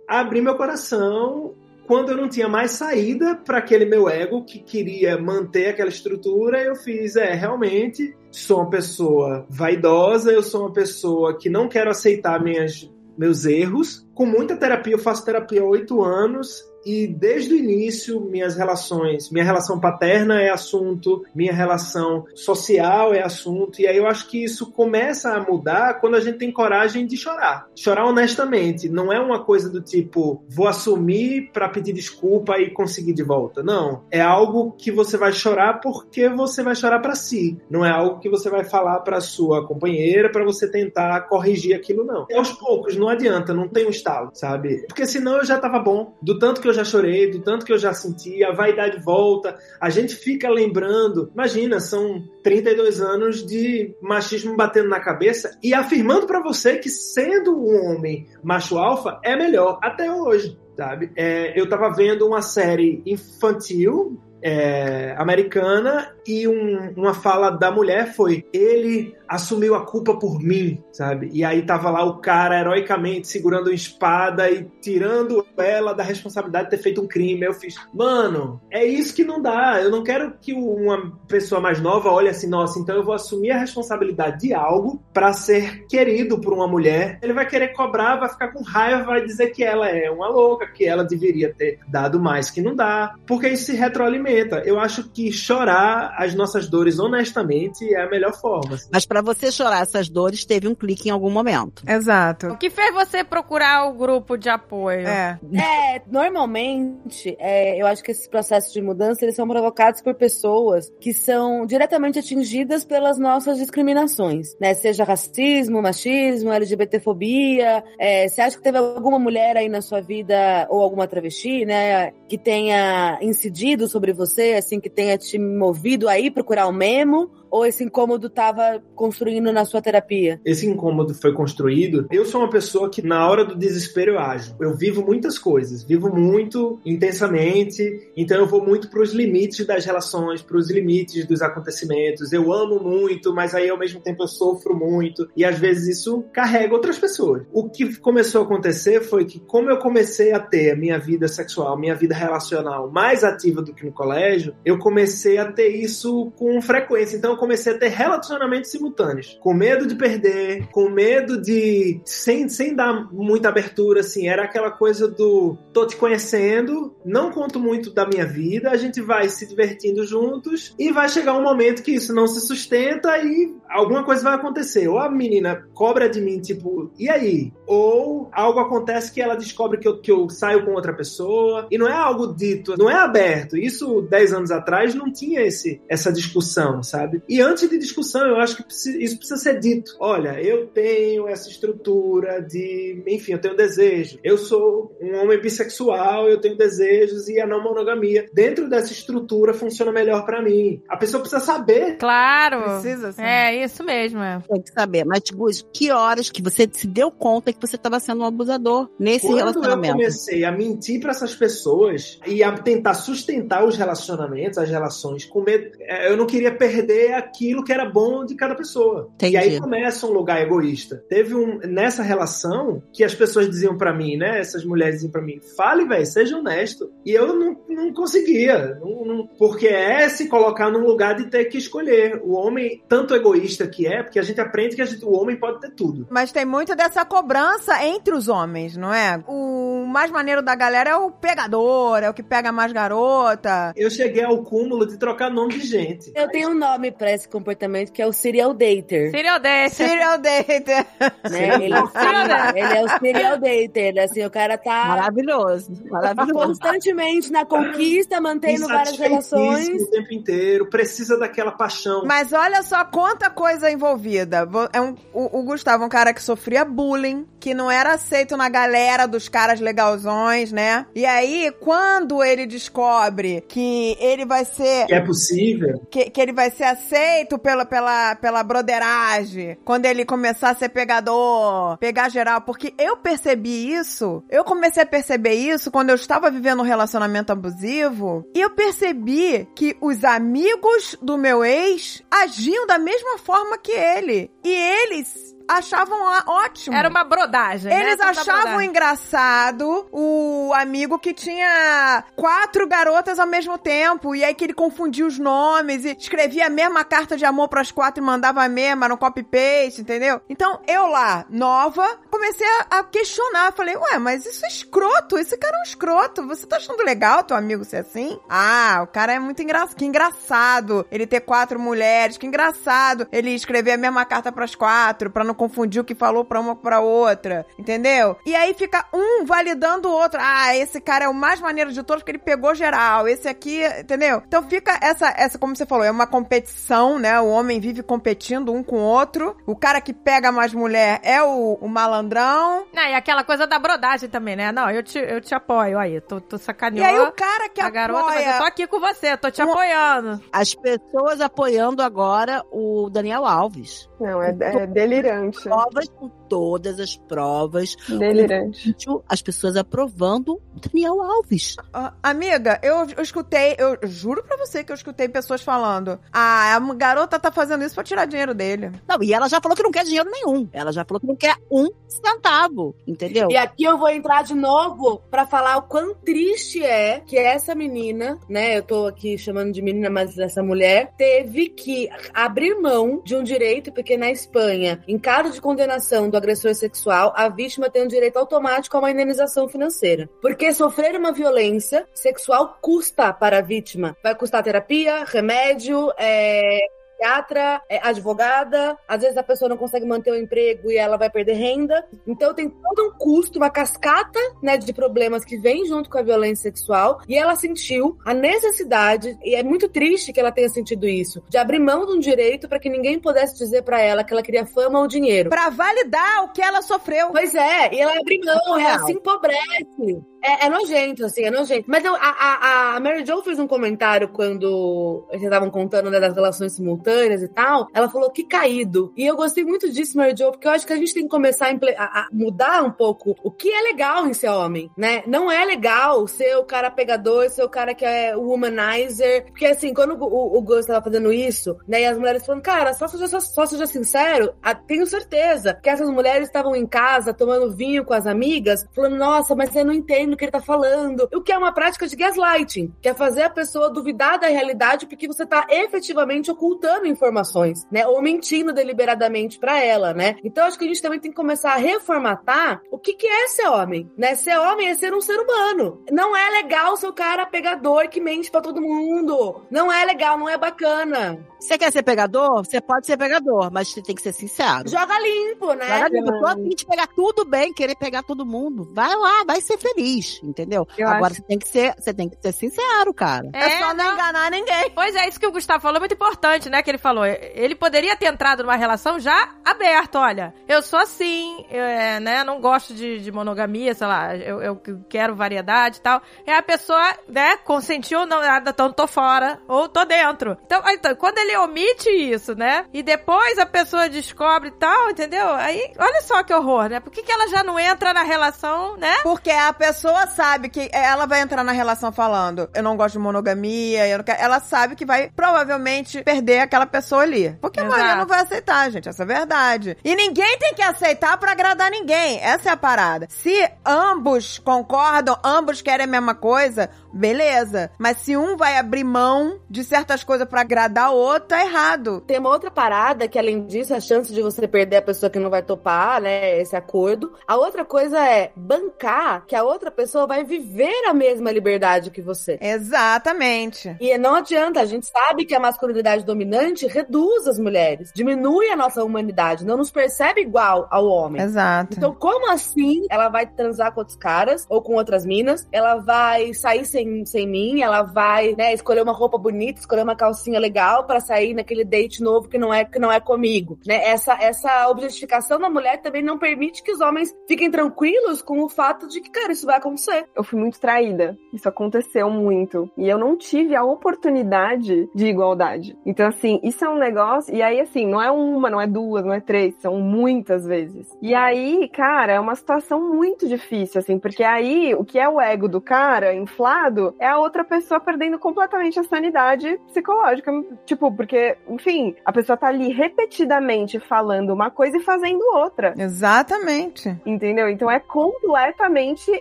[0.08, 1.56] a, abrir meu coração
[1.92, 6.64] quando eu não tinha mais saída para aquele meu ego que queria manter aquela estrutura,
[6.64, 11.90] eu fiz, é, realmente sou uma pessoa vaidosa, eu sou uma pessoa que não quero
[11.90, 14.08] aceitar minhas, meus erros.
[14.14, 19.30] Com muita terapia, eu faço terapia há oito anos e desde o início minhas relações,
[19.30, 24.44] minha relação paterna é assunto, minha relação social é assunto, e aí eu acho que
[24.44, 27.68] isso começa a mudar quando a gente tem coragem de chorar.
[27.76, 33.14] Chorar honestamente, não é uma coisa do tipo, vou assumir para pedir desculpa e conseguir
[33.14, 33.64] de volta.
[33.64, 37.60] Não, é algo que você vai chorar porque você vai chorar para si.
[37.70, 42.04] Não é algo que você vai falar para sua companheira para você tentar corrigir aquilo
[42.04, 42.26] não.
[42.30, 44.86] É aos poucos, não adianta, não tem um estalo, sabe?
[44.88, 47.74] Porque senão eu já tava bom, do tanto que eu já chorei, do tanto que
[47.74, 53.96] eu já senti, a vaidade volta, a gente fica lembrando, imagina, são 32 anos de
[54.02, 59.36] machismo batendo na cabeça e afirmando para você que sendo um homem macho alfa é
[59.36, 61.12] melhor até hoje sabe?
[61.16, 68.14] É, eu tava vendo uma série infantil é, americana e um, uma fala da mulher
[68.14, 71.30] foi: ele assumiu a culpa por mim, sabe?
[71.32, 76.66] E aí tava lá o cara heroicamente segurando uma espada e tirando ela da responsabilidade
[76.66, 77.46] de ter feito um crime.
[77.46, 79.80] Eu fiz, mano, é isso que não dá.
[79.82, 83.52] Eu não quero que uma pessoa mais nova olhe assim, nossa, então eu vou assumir
[83.52, 87.18] a responsabilidade de algo para ser querido por uma mulher.
[87.22, 90.68] Ele vai querer cobrar, vai ficar com raiva, vai dizer que ela é uma louca,
[90.68, 94.62] que ela deveria ter dado mais que não dá, porque isso se retroalimenta.
[94.66, 98.76] Eu acho que chorar as nossas dores honestamente é a melhor forma.
[98.76, 98.90] Assim.
[98.92, 101.84] Mas para você chorar essas dores, teve um clique em algum momento.
[101.88, 102.48] Exato.
[102.48, 105.08] O que fez você procurar o grupo de apoio?
[105.08, 105.40] É.
[105.54, 110.92] É, normalmente, é, eu acho que esses processos de mudança, eles são provocados por pessoas
[111.00, 114.74] que são diretamente atingidas pelas nossas discriminações, né?
[114.74, 117.84] Seja racismo, machismo, LGBTfobia.
[118.00, 122.12] É, você acha que teve alguma mulher aí na sua vida, ou alguma travesti, né,
[122.28, 127.41] que tenha incidido sobre você, assim, que tenha te movido aí procurar o memo?
[127.52, 130.40] Ou esse incômodo estava construindo na sua terapia?
[130.46, 132.08] Esse incômodo foi construído.
[132.10, 134.56] Eu sou uma pessoa que, na hora do desespero, eu ajo.
[134.60, 139.86] Eu vivo muitas coisas, vivo muito intensamente, então eu vou muito para os limites das
[139.86, 142.32] relações, para os limites dos acontecimentos.
[142.32, 146.24] Eu amo muito, mas aí ao mesmo tempo eu sofro muito, e às vezes isso
[146.32, 147.44] carrega outras pessoas.
[147.52, 151.28] O que começou a acontecer foi que, como eu comecei a ter a minha vida
[151.28, 156.32] sexual, minha vida relacional mais ativa do que no colégio, eu comecei a ter isso
[156.38, 157.18] com frequência.
[157.18, 159.36] Então, comecei a ter relacionamentos simultâneos.
[159.42, 162.00] Com medo de perder, com medo de.
[162.06, 164.28] sem, sem dar muita abertura, assim.
[164.28, 165.58] Era aquela coisa do.
[165.74, 170.76] tô te conhecendo, não conto muito da minha vida, a gente vai se divertindo juntos
[170.78, 174.88] e vai chegar um momento que isso não se sustenta e alguma coisa vai acontecer.
[174.88, 177.52] Ou a menina cobra de mim, tipo, e aí?
[177.66, 181.68] Ou algo acontece que ela descobre que eu, que eu saio com outra pessoa.
[181.72, 183.58] E não é algo dito, não é aberto.
[183.58, 187.24] Isso, 10 anos atrás, não tinha esse, essa discussão, sabe?
[187.32, 189.96] E antes de discussão, eu acho que isso precisa ser dito.
[190.02, 194.20] Olha, eu tenho essa estrutura de, enfim, eu tenho desejo.
[194.22, 199.54] Eu sou um homem bissexual, eu tenho desejos e a não monogamia dentro dessa estrutura
[199.54, 200.84] funciona melhor para mim.
[200.90, 201.96] A pessoa precisa saber.
[201.96, 202.64] Claro.
[202.64, 203.22] Precisa sim.
[203.22, 204.20] É isso mesmo.
[204.20, 204.44] É.
[204.46, 205.06] Tem que saber.
[205.06, 208.90] Mas, Gus, que horas que você se deu conta que você estava sendo um abusador
[209.00, 209.88] nesse Quando relacionamento?
[209.88, 215.24] eu comecei a mentir para essas pessoas e a tentar sustentar os relacionamentos, as relações,
[215.24, 219.10] com medo, é, eu não queria perder aquilo que era bom de cada pessoa.
[219.16, 219.36] Entendi.
[219.36, 221.04] E aí começa um lugar egoísta.
[221.10, 224.40] Teve um nessa relação que as pessoas diziam para mim, né?
[224.40, 226.92] Essas mulheres diziam para mim: "Fale, velho, seja honesto".
[227.06, 231.46] E eu não, não conseguia, não, não, porque é se colocar num lugar de ter
[231.46, 232.22] que escolher.
[232.24, 235.60] O homem, tanto egoísta que é, porque a gente aprende que gente, o homem pode
[235.60, 236.08] ter tudo.
[236.10, 239.24] Mas tem muito dessa cobrança entre os homens, não é?
[239.28, 243.74] O mais maneiro da galera é o pegador, é o que pega mais garota.
[243.76, 246.12] Eu cheguei ao cúmulo de trocar nome de gente.
[246.16, 249.12] Eu tenho um nome esse comportamento que é o serial dater.
[249.12, 249.70] Serial dater.
[249.70, 250.88] Serial dater.
[251.30, 251.56] Né?
[251.56, 254.00] Ele, ele, é o serial dater.
[254.04, 254.86] Assim, o cara tá.
[254.86, 255.72] Maravilhoso.
[255.90, 256.34] Maravilhoso.
[256.34, 259.82] Constantemente na conquista, mantendo várias relações.
[259.82, 262.04] O tempo inteiro, precisa daquela paixão.
[262.06, 264.48] Mas olha só quanta coisa envolvida.
[264.74, 268.50] É um, o, o Gustavo, um cara que sofria bullying, que não era aceito na
[268.50, 270.86] galera dos caras legalzões, né?
[270.96, 274.86] E aí, quando ele descobre que ele vai ser.
[274.88, 275.82] Que é possível.
[275.90, 277.01] Que, que ele vai ser aceito
[277.40, 283.74] pela, pela, pela broderagem, quando ele começar a ser pegador, pegar geral, porque eu percebi
[283.74, 288.50] isso, eu comecei a perceber isso quando eu estava vivendo um relacionamento abusivo, e eu
[288.52, 294.32] percebi que os amigos do meu ex agiam da mesma forma que ele.
[294.44, 296.76] E eles achavam ótimo.
[296.76, 297.72] Era uma brodagem.
[297.72, 298.06] Eles né?
[298.06, 298.70] achavam brodagem.
[298.70, 304.16] engraçado o amigo que tinha quatro garotas ao mesmo tempo.
[304.16, 307.72] E aí que ele confundia os nomes e escrevia a mesma carta de amor pras
[307.72, 310.22] quatro e mandava a mesma no copy-paste, entendeu?
[310.30, 313.54] Então eu lá, nova, comecei a, a questionar.
[313.54, 315.18] Falei, ué, mas isso é escroto.
[315.18, 316.28] Esse cara é um escroto.
[316.28, 318.20] Você tá achando legal teu amigo ser assim?
[318.30, 319.76] Ah, o cara é muito engraçado.
[319.76, 322.18] Que engraçado ele ter quatro mulheres.
[322.18, 326.24] Que engraçado ele escrever a mesma carta pras quatro, pra não confundir o que falou
[326.24, 327.46] pra uma pra outra.
[327.58, 328.18] Entendeu?
[328.26, 330.20] E aí fica um validando o outro.
[330.22, 333.08] Ah, esse cara é o mais maneiro de todos porque ele pegou geral.
[333.08, 334.22] Esse aqui, entendeu?
[334.28, 337.20] Então fica essa, essa como você falou, é uma competição, né?
[337.20, 339.36] O homem vive competindo um com o outro.
[339.46, 342.66] O cara que pega mais mulher é o, o malandrão.
[342.74, 344.52] Não, e aquela coisa da brodagem também, né?
[344.52, 346.02] Não, eu te, eu te apoio aí.
[346.02, 346.90] Tô, tô sacaneando.
[346.90, 347.82] E aí o cara que a apoia...
[347.82, 349.50] garota, mas eu tô aqui com você, tô te um...
[349.50, 350.22] apoiando.
[350.32, 353.90] As pessoas apoiando agora o Daniel Alves.
[354.00, 355.21] Não, é, é delirante.
[355.30, 357.76] Provas, com todas as provas.
[357.90, 358.74] Delirante.
[359.10, 361.58] As pessoas aprovando o Daniel Alves.
[361.76, 366.56] Uh, amiga, eu, eu escutei, eu juro pra você que eu escutei pessoas falando: ah,
[366.56, 368.72] a garota tá fazendo isso pra tirar dinheiro dele.
[368.88, 370.48] Não, e ela já falou que não quer dinheiro nenhum.
[370.54, 373.30] Ela já falou que não quer um centavo, entendeu?
[373.30, 377.54] E aqui eu vou entrar de novo pra falar o quão triste é que essa
[377.54, 378.58] menina, né?
[378.58, 383.24] Eu tô aqui chamando de menina, mas essa mulher teve que abrir mão de um
[383.24, 387.88] direito, porque na Espanha, em caso de condenação do agressor sexual, a vítima tem um
[387.88, 390.10] direito automático a uma indenização financeira.
[390.22, 393.98] Porque sofrer uma violência sexual custa para a vítima.
[394.04, 396.60] Vai custar terapia, remédio, é,
[397.02, 401.10] psiquiatra, é, advogada, às vezes a pessoa não consegue manter o emprego e ela vai
[401.10, 401.84] perder renda.
[402.06, 406.04] Então tem todo um custo, uma cascata né, de problemas que vem junto com a
[406.04, 407.02] violência sexual.
[407.08, 411.38] E ela sentiu a necessidade, e é muito triste que ela tenha sentido isso, de
[411.38, 414.46] abrir mão de um direito para que ninguém pudesse dizer para ela que ela queria
[414.46, 415.30] fama ou dinheiro.
[415.30, 417.10] Para validar o que ela sofreu.
[417.12, 420.11] Pois é, e ela abre mão, ela se empobrece.
[420.24, 421.66] É, é, nojento, assim, é nojento.
[421.68, 426.00] Mas eu, a, a, a Mary Jo fez um comentário quando eles estavam contando né,
[426.00, 427.68] das relações simultâneas e tal.
[427.74, 428.94] Ela falou que caído.
[428.96, 431.10] E eu gostei muito disso, Mary Jo, porque eu acho que a gente tem que
[431.10, 435.04] começar a, a, mudar um pouco o que é legal em ser homem, né?
[435.08, 439.26] Não é legal ser o cara pegador, ser o cara que é o womanizer.
[439.26, 442.74] Porque, assim, quando o, o Gus estava fazendo isso, né, e as mulheres falando, cara,
[442.74, 444.34] só seja, só, só seja sincero,
[444.68, 449.36] tenho certeza que essas mulheres estavam em casa tomando vinho com as amigas, falando, nossa,
[449.36, 451.08] mas você não entende no que ele tá falando.
[451.14, 454.86] O que é uma prática de gaslighting, que é fazer a pessoa duvidar da realidade
[454.86, 457.88] porque você tá efetivamente ocultando informações, né?
[457.88, 460.18] Ou mentindo deliberadamente para ela, né?
[460.24, 463.28] Então acho que a gente também tem que começar a reformatar o que que é
[463.28, 464.16] ser homem, né?
[464.16, 465.84] Ser homem é ser um ser humano.
[465.92, 469.42] Não é legal ser o cara pegador que mente para todo mundo.
[469.50, 471.26] Não é legal, não é bacana.
[471.40, 472.46] Você quer ser pegador?
[472.46, 474.70] Você pode ser pegador, mas você tem que ser sincero.
[474.70, 475.80] Joga limpo, né?
[475.80, 476.20] Joga limpo.
[476.20, 478.70] Tô a fim de pegar tudo bem, querer pegar todo mundo.
[478.74, 480.68] Vai lá, vai ser feliz, entendeu?
[480.78, 481.16] Eu Agora acho...
[481.16, 483.30] você tem que ser, você tem que ser sincero, cara.
[483.34, 484.70] É, é só não, não enganar ninguém.
[484.72, 486.62] Pois é, isso que o Gustavo falou é muito importante, né?
[486.62, 487.06] Que ele falou.
[487.06, 490.34] Ele poderia ter entrado numa relação já aberta, olha.
[490.48, 492.24] Eu sou assim, eu, é, né?
[492.24, 494.16] Não gosto de, de monogamia, sei lá.
[494.16, 496.02] Eu, eu, quero variedade e tal.
[496.26, 497.38] É a pessoa, né?
[497.38, 499.40] Consentiu, não, então tô fora.
[499.48, 500.38] Ou tô dentro.
[500.46, 502.66] Então, então quando ele ele omite isso, né?
[502.74, 505.32] E depois a pessoa descobre e tal, entendeu?
[505.32, 506.80] Aí, olha só que horror, né?
[506.80, 508.98] Por que, que ela já não entra na relação, né?
[509.04, 513.00] Porque a pessoa sabe que ela vai entrar na relação falando, eu não gosto de
[513.00, 517.38] monogamia, ela sabe que vai provavelmente perder aquela pessoa ali.
[517.42, 517.74] Porque Exato.
[517.74, 519.78] a maioria não vai aceitar, gente, essa é a verdade.
[519.84, 522.20] E ninguém tem que aceitar para agradar ninguém.
[522.22, 523.08] Essa é a parada.
[523.10, 527.72] Se ambos concordam, ambos querem a mesma coisa, beleza.
[527.78, 532.02] Mas se um vai abrir mão de certas coisas para agradar o outro, tá errado.
[532.02, 535.20] Tem uma outra parada que, além disso, a chance de você perder a pessoa que
[535.20, 536.40] não vai topar, né?
[536.40, 537.14] Esse acordo.
[537.28, 542.02] A outra coisa é bancar que a outra pessoa vai viver a mesma liberdade que
[542.02, 542.38] você.
[542.42, 543.76] Exatamente.
[543.80, 548.56] E não adianta, a gente sabe que a masculinidade dominante reduz as mulheres, diminui a
[548.56, 551.22] nossa humanidade, não nos percebe igual ao homem.
[551.22, 551.76] Exato.
[551.78, 555.48] Então, como assim ela vai transar com outros caras ou com outras minas?
[555.52, 557.62] Ela vai sair sem, sem mim?
[557.62, 562.02] Ela vai, né, escolher uma roupa bonita, escolher uma calcinha legal para sair naquele date
[562.02, 563.84] novo que não é que não é comigo, né?
[563.86, 568.50] Essa essa objetificação da mulher também não permite que os homens fiquem tranquilos com o
[568.50, 570.06] fato de que, cara, isso vai acontecer.
[570.16, 571.18] Eu fui muito traída.
[571.34, 575.78] Isso aconteceu muito e eu não tive a oportunidade de igualdade.
[575.86, 577.34] Então assim, isso é um negócio.
[577.34, 580.88] E aí, assim, não é uma, não é duas, não é três, são muitas vezes.
[581.02, 585.20] E aí, cara, é uma situação muito difícil, assim, porque aí o que é o
[585.20, 590.32] ego do cara inflado é a outra pessoa perdendo completamente a sanidade psicológica.
[590.66, 595.74] Tipo, porque, enfim, a pessoa tá ali repetidamente falando uma coisa e fazendo outra.
[595.78, 596.96] Exatamente.
[597.06, 597.50] Entendeu?
[597.50, 599.12] Então é completamente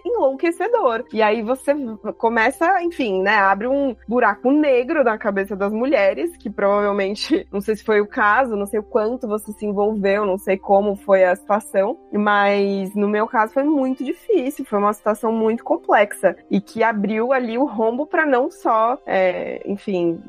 [0.05, 1.05] enlouquecedor.
[1.13, 1.75] E aí você
[2.17, 3.37] começa, enfim, né?
[3.37, 8.07] Abre um buraco negro na cabeça das mulheres, que provavelmente, não sei se foi o
[8.07, 12.95] caso, não sei o quanto você se envolveu, não sei como foi a situação, mas
[12.95, 17.59] no meu caso foi muito difícil, foi uma situação muito complexa e que abriu ali
[17.59, 20.21] o rombo para não só, é, enfim,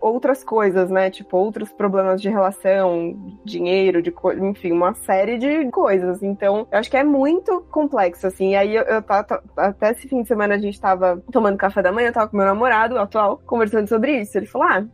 [0.00, 1.10] outras coisas, né?
[1.10, 6.22] Tipo, outros problemas de relação, dinheiro, de enfim, uma série de coisas.
[6.22, 8.52] Então, eu acho que é muito complexo, assim.
[8.52, 11.82] E aí, eu, eu tava, até esse fim de semana a gente tava tomando café
[11.82, 14.36] da manhã, eu tava com meu namorado atual, conversando sobre isso.
[14.36, 14.84] Ele falou: Ah,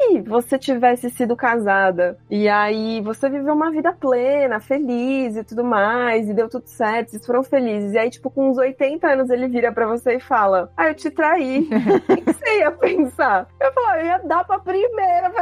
[0.00, 5.62] se você tivesse sido casada e aí você viveu uma vida plena, feliz e tudo
[5.62, 7.92] mais, e deu tudo certo, vocês foram felizes.
[7.92, 10.94] E aí, tipo, com uns 80 anos ele vira para você e fala: Ah, eu
[10.94, 11.68] te traí.
[12.08, 13.46] o que você ia pensar?
[13.60, 15.32] Eu falo, eu ia dar pra primeira.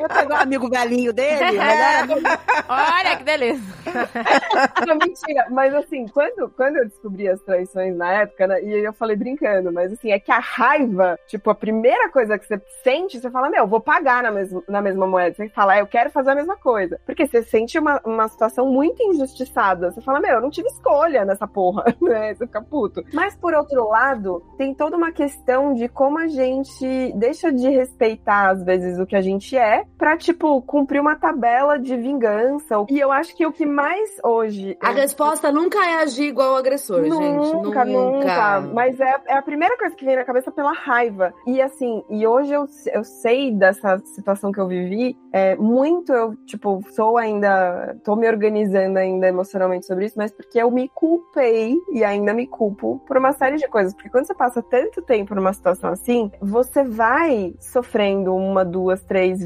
[0.00, 1.58] eu pegar um amigo velhinho dele.
[2.68, 3.72] Olha que delícia.
[4.86, 5.46] Não, mentira.
[5.50, 9.72] Mas assim, quando, quando eu descobri as traições na época, né, e eu falei brincando,
[9.72, 13.50] mas assim, é que a raiva, tipo, a primeira coisa que você sente, você fala,
[13.50, 15.34] meu, vou pagar na, mes na mesma moeda.
[15.34, 17.00] Você fala, ah, eu quero fazer a mesma coisa.
[17.06, 19.90] Porque você sente uma, uma situação muito injustiçada.
[19.90, 22.34] Você fala, meu, eu não tive escolha nessa porra, né?
[22.34, 23.04] Você fica puto.
[23.12, 28.50] Mas por outro lado, tem toda uma questão de como a gente deixa de respeitar,
[28.50, 32.84] às vezes, o que a gente é, pra, tipo, cumprir uma tabela de vingança.
[32.88, 34.76] E eu acho que o que mais hoje.
[34.80, 37.64] A resposta nunca é agir igual o agressor, nunca, gente.
[37.64, 38.60] Nunca, nunca.
[38.72, 41.32] Mas é, é a primeira coisa que vem na cabeça pela raiva.
[41.46, 46.34] E assim, e hoje eu, eu sei dessa situação que eu vivi, é, muito eu,
[46.46, 47.96] tipo, sou ainda.
[48.04, 52.46] tô me organizando ainda emocionalmente sobre isso, mas porque eu me culpei e ainda me
[52.46, 53.94] culpo por uma série de coisas.
[53.94, 59.40] Porque quando você passa tanto tempo numa situação assim, você vai sofrendo uma, duas, três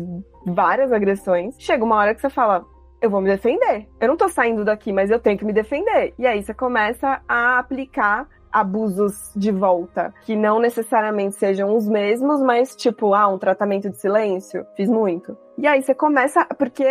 [0.46, 1.54] várias agressões.
[1.58, 2.64] Chega uma hora que você fala,
[3.00, 3.88] eu vou me defender.
[4.00, 6.14] Eu não tô saindo daqui, mas eu tenho que me defender.
[6.18, 12.40] E aí você começa a aplicar abusos de volta, que não necessariamente sejam os mesmos,
[12.40, 15.36] mas tipo, ah, um tratamento de silêncio, fiz muito.
[15.58, 16.86] E aí você começa, porque,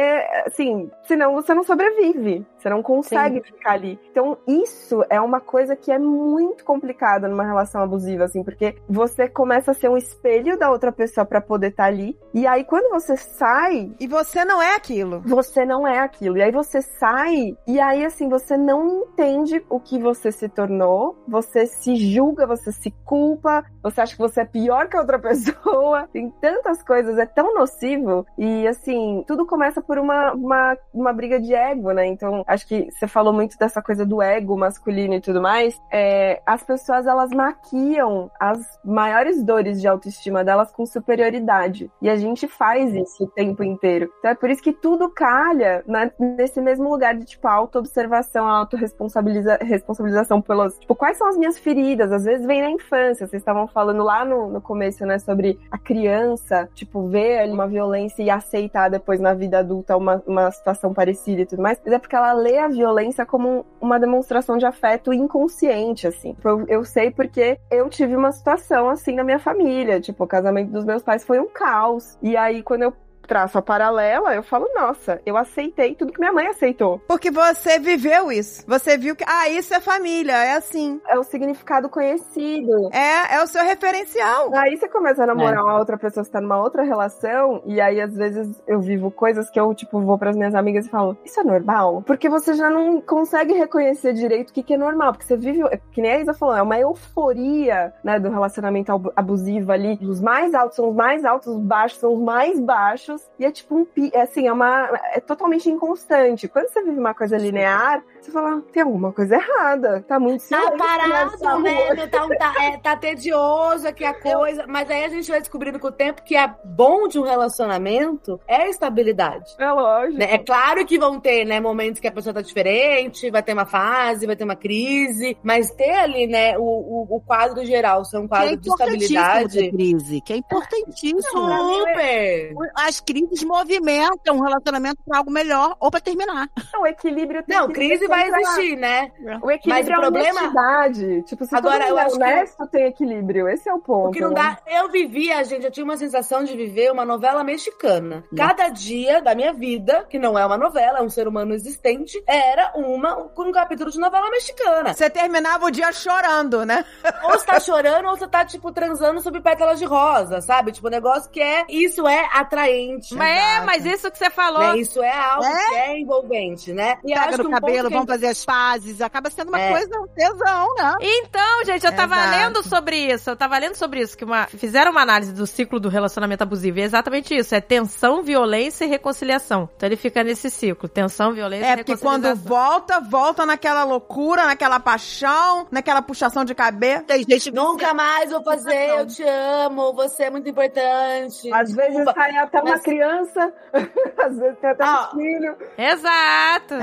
[0.46, 3.44] assim, senão você não sobrevive, você não consegue Sim.
[3.44, 4.00] ficar ali.
[4.10, 9.30] Então, isso é uma coisa que é muito complicada numa relação abusiva, assim, porque você
[9.30, 12.18] começa a ser um espelho da outra pessoa para poder estar tá ali.
[12.34, 13.92] E aí, quando você sai.
[14.00, 15.22] E você não é aquilo.
[15.26, 16.38] Você não é aquilo.
[16.38, 21.16] E aí você sai, e aí, assim, você não entende o que você se tornou,
[21.28, 25.20] você se julga, você se culpa, você acha que você é pior que a outra
[25.22, 26.10] pessoa.
[26.12, 28.26] Tem tantas coisas, é tão nocivo.
[28.40, 32.08] E assim, tudo começa por uma, uma, uma briga de ego, né?
[32.08, 35.80] Então, acho que você falou muito dessa coisa do ego masculino e tudo mais.
[35.92, 41.92] É, as pessoas, elas maquiam as maiores dores de autoestima delas com superioridade.
[42.02, 44.10] E a gente faz isso o tempo inteiro.
[44.20, 50.42] Então é por isso que tudo calha né, nesse mesmo lugar de, tipo, auto-observação, auto-responsabilização
[50.42, 50.78] pelas.
[50.80, 52.12] Tipo, quais são as minhas feridas?
[52.12, 53.28] Às vezes vem na infância.
[53.28, 58.24] Vocês estavam falando lá no, no começo, né, sobre a criança, tipo, ver uma violência
[58.24, 62.00] e aceitar depois na vida adulta uma, uma situação parecida e tudo mais, mas é
[62.00, 66.34] porque ela lê a violência como uma demonstração de afeto inconsciente, assim.
[66.34, 70.28] Tipo, eu, eu sei porque eu tive uma situação assim na minha família, tipo, o
[70.28, 72.18] casamento dos meus pais foi um caos.
[72.22, 72.94] E aí, quando eu
[73.26, 77.02] traço a paralela, eu falo, nossa, eu aceitei tudo que minha mãe aceitou.
[77.08, 78.64] Porque você viveu isso.
[78.68, 81.02] Você viu que, ah, isso é família, é assim.
[81.08, 82.90] É o significado conhecido.
[82.94, 84.54] É, é o seu referencial.
[84.56, 85.62] Aí você começa a namorar é.
[85.62, 89.50] uma outra pessoa, você tá numa outra relação, e aí às vezes eu vivo coisas
[89.50, 92.04] que eu, tipo, vou pras minhas amigas e falo, isso é normal?
[92.06, 95.62] Porque você já não consegue reconhecer direito o que, que é normal, porque você vive,
[95.92, 99.98] que nem a Isa falou, é uma euforia, né, do relacionamento abusivo ali.
[100.02, 103.52] Os mais altos são os mais altos, os baixos são os mais baixos, e é
[103.52, 106.48] tipo um é assim, é uma é totalmente inconstante.
[106.48, 110.72] Quando você vive uma coisa linear, você fala, tem alguma coisa errada, tá muito Tá
[110.72, 112.08] parado, né?
[112.08, 115.88] Tá, tá, é, tá tedioso aqui a coisa, mas aí a gente vai descobrindo com
[115.88, 119.56] o tempo que é bom de um relacionamento é a estabilidade.
[119.60, 120.18] É lógico.
[120.18, 120.34] Né?
[120.34, 123.66] É claro que vão ter, né, momentos que a pessoa tá diferente, vai ter uma
[123.66, 128.18] fase, vai ter uma crise, mas ter ali, né, o, o, o quadro geral, ser
[128.18, 129.70] um quadro é de estabilidade.
[129.70, 131.24] crise, que é importantíssimo.
[131.24, 132.54] Super!
[132.76, 136.50] As crises movimentam um relacionamento para algo melhor ou para terminar.
[136.80, 139.12] O equilíbrio tem Não, crise vai vai existir, né?
[139.42, 140.40] O equilíbrio Mas o é problema...
[140.40, 141.22] honestidade.
[141.24, 142.72] Tipo, se Agora, eu é acho honesto, que...
[142.72, 143.48] tem equilíbrio.
[143.48, 144.10] Esse é o ponto.
[144.10, 144.58] O que não né?
[144.66, 144.80] dá...
[144.80, 148.24] Eu vivia, gente, eu tinha uma sensação de viver uma novela mexicana.
[148.36, 152.22] Cada dia da minha vida, que não é uma novela, é um ser humano existente,
[152.28, 154.94] era uma, um capítulo de novela mexicana.
[154.94, 156.86] Você terminava o dia chorando, né?
[157.24, 160.72] Ou você tá chorando, ou você tá, tipo, transando sob pétalas de rosa, sabe?
[160.72, 161.66] Tipo, um negócio que é...
[161.70, 163.16] Isso é atraente.
[163.16, 164.60] Mas é, mas isso que você falou...
[164.60, 164.78] Né?
[164.78, 165.70] Isso é algo é?
[165.70, 166.98] que é envolvente, né?
[167.04, 169.72] E Pega no um cabelo, fazer as pazes, acaba sendo uma é.
[169.72, 170.94] coisa, um tesão, né?
[171.02, 172.38] Então, gente, eu tava Exato.
[172.38, 175.80] lendo sobre isso, eu tava lendo sobre isso, que uma, fizeram uma análise do ciclo
[175.80, 179.70] do relacionamento abusivo, e é exatamente isso, é tensão, violência e reconciliação.
[179.76, 182.14] Então ele fica nesse ciclo, tensão, violência é, e reconciliação.
[182.14, 187.04] É, porque quando volta, volta naquela loucura, naquela paixão, naquela puxação de cabelo.
[187.04, 191.52] Tem gente que nunca mais vou fazer, eu te amo, você é muito importante.
[191.54, 193.54] Às vezes sai até uma criança,
[194.18, 195.58] às vezes tem até ah, um filho.
[195.78, 196.76] Exato.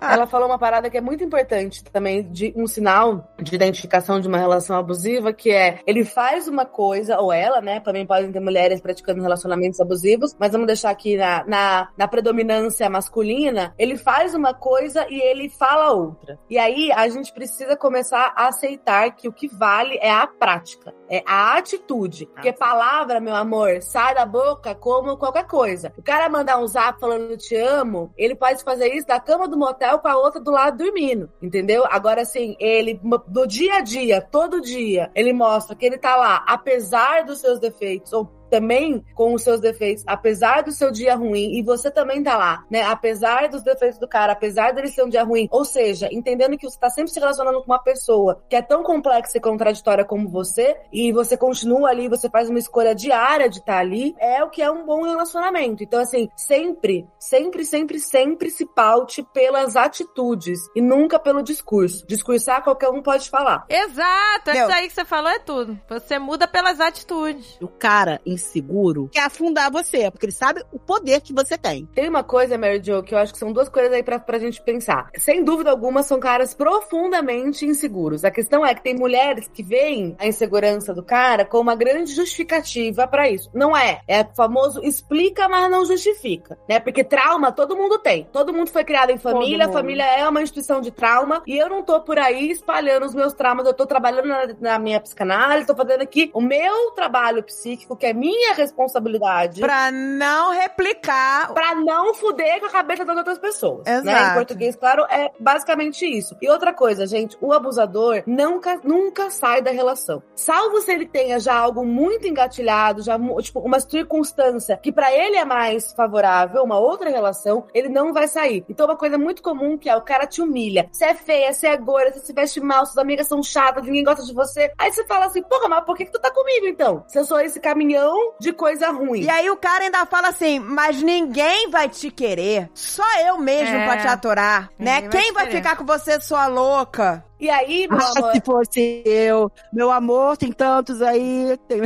[0.00, 4.28] Ela falou uma parada que é muito importante também, de um sinal de identificação de
[4.28, 7.80] uma relação abusiva, que é ele faz uma coisa, ou ela, né?
[7.80, 12.88] Também podem ter mulheres praticando relacionamentos abusivos, mas vamos deixar aqui na, na, na predominância
[12.88, 16.38] masculina, ele faz uma coisa e ele fala outra.
[16.48, 20.94] E aí a gente precisa começar a aceitar que o que vale é a prática,
[21.08, 22.26] é a atitude.
[22.26, 25.92] Porque palavra, meu amor, sai da boca como qualquer coisa.
[25.96, 29.56] O cara mandar um zap falando te amo, ele pode fazer isso da cama do
[29.56, 31.84] motel com a outra do lado dormindo, entendeu?
[31.88, 36.44] Agora, assim, ele, do dia a dia, todo dia, ele mostra que ele tá lá,
[36.46, 41.58] apesar dos seus defeitos, ou também com os seus defeitos, apesar do seu dia ruim,
[41.58, 42.82] e você também tá lá, né?
[42.82, 45.48] Apesar dos defeitos do cara, apesar dele ser um dia ruim.
[45.50, 48.82] Ou seja, entendendo que você tá sempre se relacionando com uma pessoa que é tão
[48.82, 53.58] complexa e contraditória como você, e você continua ali, você faz uma escolha diária de
[53.58, 55.82] estar tá ali, é o que é um bom relacionamento.
[55.82, 62.06] Então, assim, sempre, sempre, sempre, sempre se paute pelas atitudes e nunca pelo discurso.
[62.06, 63.66] Discursar qualquer um pode falar.
[63.68, 65.78] Exato, isso aí que você falou é tudo.
[65.88, 67.58] Você muda pelas atitudes.
[67.60, 71.86] O cara, em inseguro quer afundar você, porque ele sabe o poder que você tem.
[71.94, 74.38] Tem uma coisa, Mary Jo, que eu acho que são duas coisas aí pra, pra
[74.38, 75.10] gente pensar.
[75.18, 78.24] Sem dúvida alguma, são caras profundamente inseguros.
[78.24, 82.14] A questão é que tem mulheres que veem a insegurança do cara como uma grande
[82.14, 83.50] justificativa para isso.
[83.52, 84.00] Não é.
[84.06, 86.80] É o famoso explica, mas não justifica, né?
[86.80, 88.24] Porque trauma todo mundo tem.
[88.32, 91.68] Todo mundo foi criado em família, a família é uma instituição de trauma, e eu
[91.68, 95.66] não tô por aí espalhando os meus traumas, eu tô trabalhando na, na minha psicanálise,
[95.66, 99.60] tô fazendo aqui o meu trabalho psíquico, que é minha minha responsabilidade.
[99.60, 101.52] Pra não replicar.
[101.54, 103.86] Pra não fuder com a cabeça das outras pessoas.
[103.86, 104.04] Exato.
[104.04, 104.30] Né?
[104.30, 106.36] Em português, claro, é basicamente isso.
[106.42, 110.22] E outra coisa, gente, o abusador nunca, nunca sai da relação.
[110.34, 115.36] Salvo se ele tenha já algo muito engatilhado, já, tipo, uma circunstância que para ele
[115.36, 118.64] é mais favorável, uma outra relação, ele não vai sair.
[118.68, 120.88] Então, uma coisa muito comum que é o cara te humilha.
[120.92, 124.04] Você é feia, você é gorda, você se veste mal, suas amigas são chatas, ninguém
[124.04, 124.70] gosta de você.
[124.76, 127.04] Aí você fala assim, porra, mas por que, que tu tá comigo então?
[127.06, 129.22] Se eu sou esse caminhão de coisa ruim.
[129.22, 132.70] E aí o cara ainda fala assim, mas ninguém vai te querer.
[132.74, 133.84] Só eu mesmo é.
[133.84, 135.02] pra te atorar, né?
[135.08, 137.24] Quem vai, vai ficar com você, sua louca?
[137.40, 138.32] E aí, meu ah, amor...
[138.32, 141.56] Se fosse eu, meu amor, tem tantos aí.
[141.68, 141.82] Tem...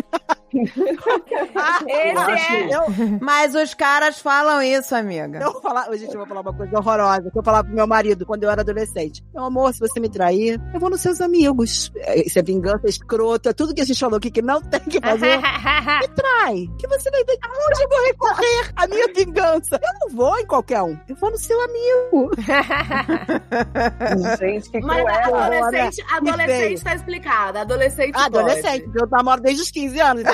[1.89, 2.75] Esse é.
[2.75, 2.83] Eu...
[3.21, 5.39] Mas os caras falam isso, amiga.
[5.39, 7.87] Eu vou falar, gente, eu vou falar uma coisa horrorosa que eu falava pro meu
[7.87, 9.25] marido quando eu era adolescente.
[9.35, 11.91] Meu amor, se você me trair, eu vou nos seus amigos.
[12.25, 15.39] Isso é vingança escrota, tudo que a gente falou aqui que não tem que fazer.
[15.39, 16.69] me trai.
[16.79, 19.81] Que você vai ver onde eu vou recorrer a minha vingança.
[19.83, 20.99] Eu não vou em qualquer um.
[21.09, 22.31] Eu vou no seu amigo.
[24.39, 25.23] gente, que Mas cruel.
[25.43, 27.59] Adolescente, adolescente tá explicado.
[27.59, 28.85] Adolescente Adolescente.
[28.85, 28.99] Pode.
[28.99, 30.23] Eu namoro desde os 15 anos.